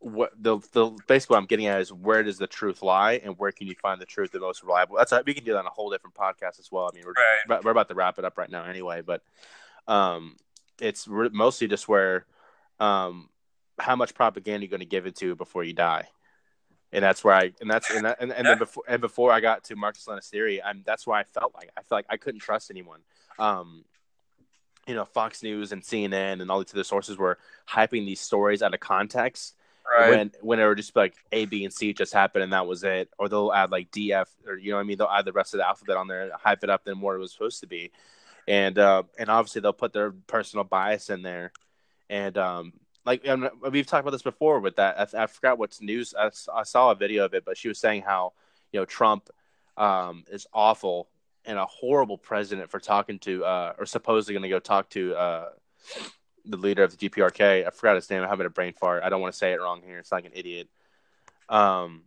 [0.00, 3.36] what the the basically what I'm getting at is where does the truth lie, and
[3.38, 4.96] where can you find the truth the most reliable?
[4.96, 6.88] That's we can do that on a whole different podcast as well.
[6.90, 7.14] I mean, we're
[7.48, 7.64] right.
[7.64, 9.22] we're about to wrap it up right now anyway, but
[9.88, 10.36] um,
[10.80, 12.26] it's re- mostly just where
[12.78, 13.28] um,
[13.78, 16.08] how much propaganda you're going to give it to before you die.
[16.92, 19.40] And that's where I and that's and that, and, and then before and before I
[19.40, 22.16] got to Marxist Leninist theory, I'm that's why I felt like I felt like I
[22.16, 23.00] couldn't trust anyone.
[23.38, 23.84] Um,
[24.86, 27.36] you know, Fox News and CNN and all these other sources were
[27.68, 29.54] hyping these stories out of context.
[29.96, 30.10] Right.
[30.10, 32.66] When when it would just be like A, B, and C just happened and that
[32.66, 35.24] was it, or they'll add like DF or you know what I mean they'll add
[35.24, 37.32] the rest of the alphabet on there, and hype it up than what it was
[37.32, 37.90] supposed to be,
[38.46, 41.52] and uh, and obviously they'll put their personal bias in there,
[42.10, 42.72] and um,
[43.06, 43.26] like
[43.70, 45.14] we've talked about this before with that.
[45.14, 46.14] I, I forgot what's news.
[46.18, 48.34] I, I, saw a video of it, but she was saying how
[48.72, 49.30] you know Trump
[49.78, 51.08] um, is awful
[51.46, 55.14] and a horrible president for talking to uh, or supposedly going to go talk to
[55.14, 55.48] uh,
[56.44, 57.66] the leader of the DPRK.
[57.66, 58.22] I forgot his name.
[58.22, 59.02] I'm having a brain fart.
[59.02, 59.98] I don't want to say it wrong here.
[59.98, 60.68] It's like an idiot.
[61.48, 62.02] Um,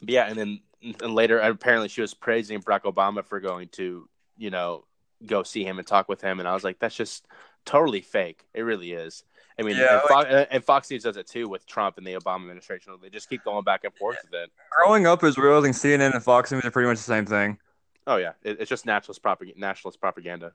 [0.00, 4.08] but yeah, and then and later apparently she was praising Barack Obama for going to
[4.36, 4.84] you know
[5.24, 7.26] go see him and talk with him, and I was like, that's just
[7.64, 8.44] totally fake.
[8.52, 9.24] It really is.
[9.58, 12.14] I mean, Yeah, and, Fox, and Fox News does it too with Trump and the
[12.14, 12.92] Obama administration.
[13.00, 14.50] They just keep going back and forth with it.
[14.70, 17.58] Growing up as realizing CNN and Fox News are pretty much the same thing.
[18.06, 19.60] Oh yeah, it, it's just nationalist propaganda.
[19.60, 20.52] Nationalist propaganda.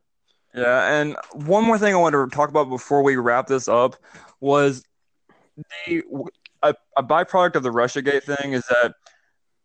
[0.54, 3.96] Yeah, and one more thing I wanted to talk about before we wrap this up
[4.40, 4.84] was
[5.86, 6.04] the
[6.64, 8.94] a, a byproduct of the RussiaGate thing is that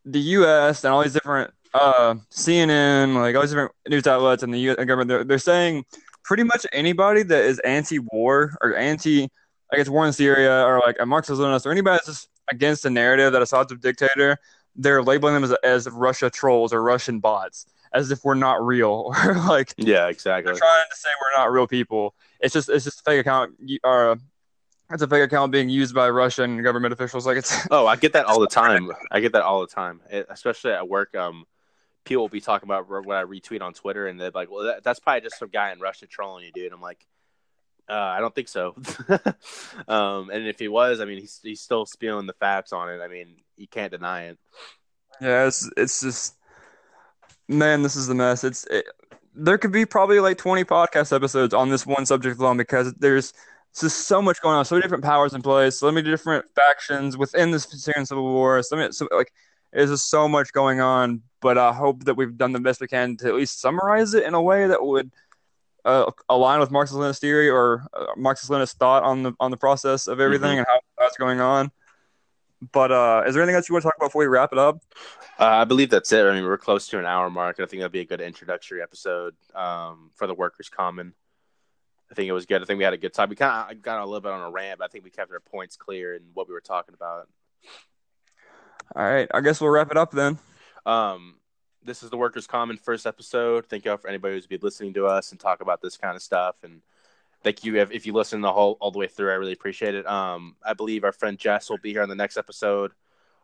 [0.05, 0.85] the U.S.
[0.85, 4.77] and all these different uh, CNN, like all these different news outlets and the U.S.
[4.77, 5.85] government, they're, they're saying
[6.23, 9.29] pretty much anybody that is anti-war or anti,
[9.73, 12.91] I guess, war in Syria or like a Marxist-Leninist or anybody that's just against the
[12.91, 14.39] narrative that Assad's a dictator,
[14.77, 19.15] they're labeling them as, as Russia trolls or Russian bots, as if we're not real
[19.25, 20.53] or like Yeah, exactly.
[20.53, 22.15] they're trying to say we're not real people.
[22.41, 23.55] It's just it's just a fake account.
[23.85, 24.19] Or
[24.91, 27.25] it's a fake account being used by Russian government officials.
[27.27, 28.91] Like it's Oh, I get that all the time.
[29.11, 31.15] I get that all the time, It- especially at work.
[31.17, 31.47] Um,
[32.05, 34.85] people will be talking about what I retweet on Twitter, and they're like, "Well, that,
[34.85, 37.07] that's probably just some guy in Russia trolling you, dude." I'm like,
[37.89, 38.75] uh, "I don't think so."
[39.89, 43.01] um, and if he was, I mean, he's he's still spewing the facts on it.
[43.01, 44.39] I mean, you can't deny it.
[45.21, 46.35] yeah, it's it's just
[47.49, 48.45] man, this is the mess.
[48.45, 48.87] It's it,
[49.35, 53.33] there could be probably like 20 podcast episodes on this one subject alone because there's
[53.79, 57.17] just so much going on, so many different powers in place, so many different factions
[57.17, 58.63] within this Syrian civil war.
[58.63, 59.33] So many, so like
[59.73, 61.23] there's just so much going on.
[61.41, 64.25] But I hope that we've done the best we can to at least summarize it
[64.25, 65.11] in a way that would
[65.85, 70.21] uh, align with Marxist-Leninist theory or uh, Marxist-Leninist thought on the on the process of
[70.21, 71.71] everything and how that's going on.
[72.73, 74.59] But uh, is there anything else you want to talk about before we wrap it
[74.59, 74.81] up?
[75.39, 76.25] Uh, I believe that's it.
[76.25, 78.21] I mean, we're close to an hour mark, and I think that'd be a good
[78.21, 81.15] introductory episode um, for the workers' common.
[82.11, 82.63] I think it was good.
[82.63, 83.29] I think we had a good time.
[83.29, 85.33] We kind of got a little bit on a rant, but I think we kept
[85.33, 87.29] our points clear and what we were talking about.
[88.95, 90.39] All right, I guess we'll wrap it up then.
[90.87, 91.37] Um,
[91.83, 93.67] this is the Workers Common first episode.
[93.67, 96.15] Thank you all for anybody who's been listening to us and talk about this kind
[96.15, 96.57] of stuff.
[96.63, 96.83] And
[97.45, 99.31] thank you if, you listen the whole all the way through.
[99.31, 100.07] I really appreciate it.
[100.07, 102.93] Um, I believe our friend Jess will be here on the next episode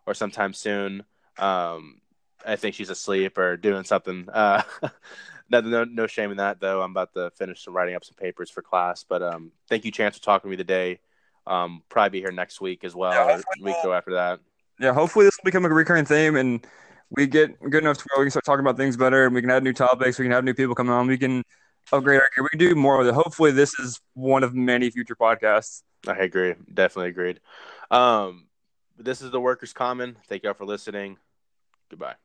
[0.07, 1.05] or sometime soon.
[1.39, 2.01] Um,
[2.45, 4.29] I think she's asleep or doing something.
[4.33, 4.63] Uh,
[5.51, 6.83] no, no, no shame in that though.
[6.83, 9.05] I'm about to finish some writing up some papers for class.
[9.05, 11.01] But um, thank you, Chance, for talking to me today.
[11.47, 13.13] Um, probably be here next week as well.
[13.13, 14.41] Yeah, week go after that.
[14.79, 16.67] Yeah, hopefully this will become a recurring theme and
[17.11, 19.41] we get good enough to where we can start talking about things better and we
[19.43, 20.19] can add new topics.
[20.19, 21.07] We can have new people come on.
[21.07, 21.43] We can
[21.93, 22.43] upgrade Great gear.
[22.45, 23.15] We can do more with it.
[23.15, 25.83] Hopefully this is one of many future podcasts.
[26.07, 26.55] I agree.
[26.73, 27.41] Definitely agreed.
[27.91, 28.47] Um,
[28.99, 30.17] this is the Workers Common.
[30.29, 31.19] Thank y'all for listening.
[31.91, 32.17] Goodbye.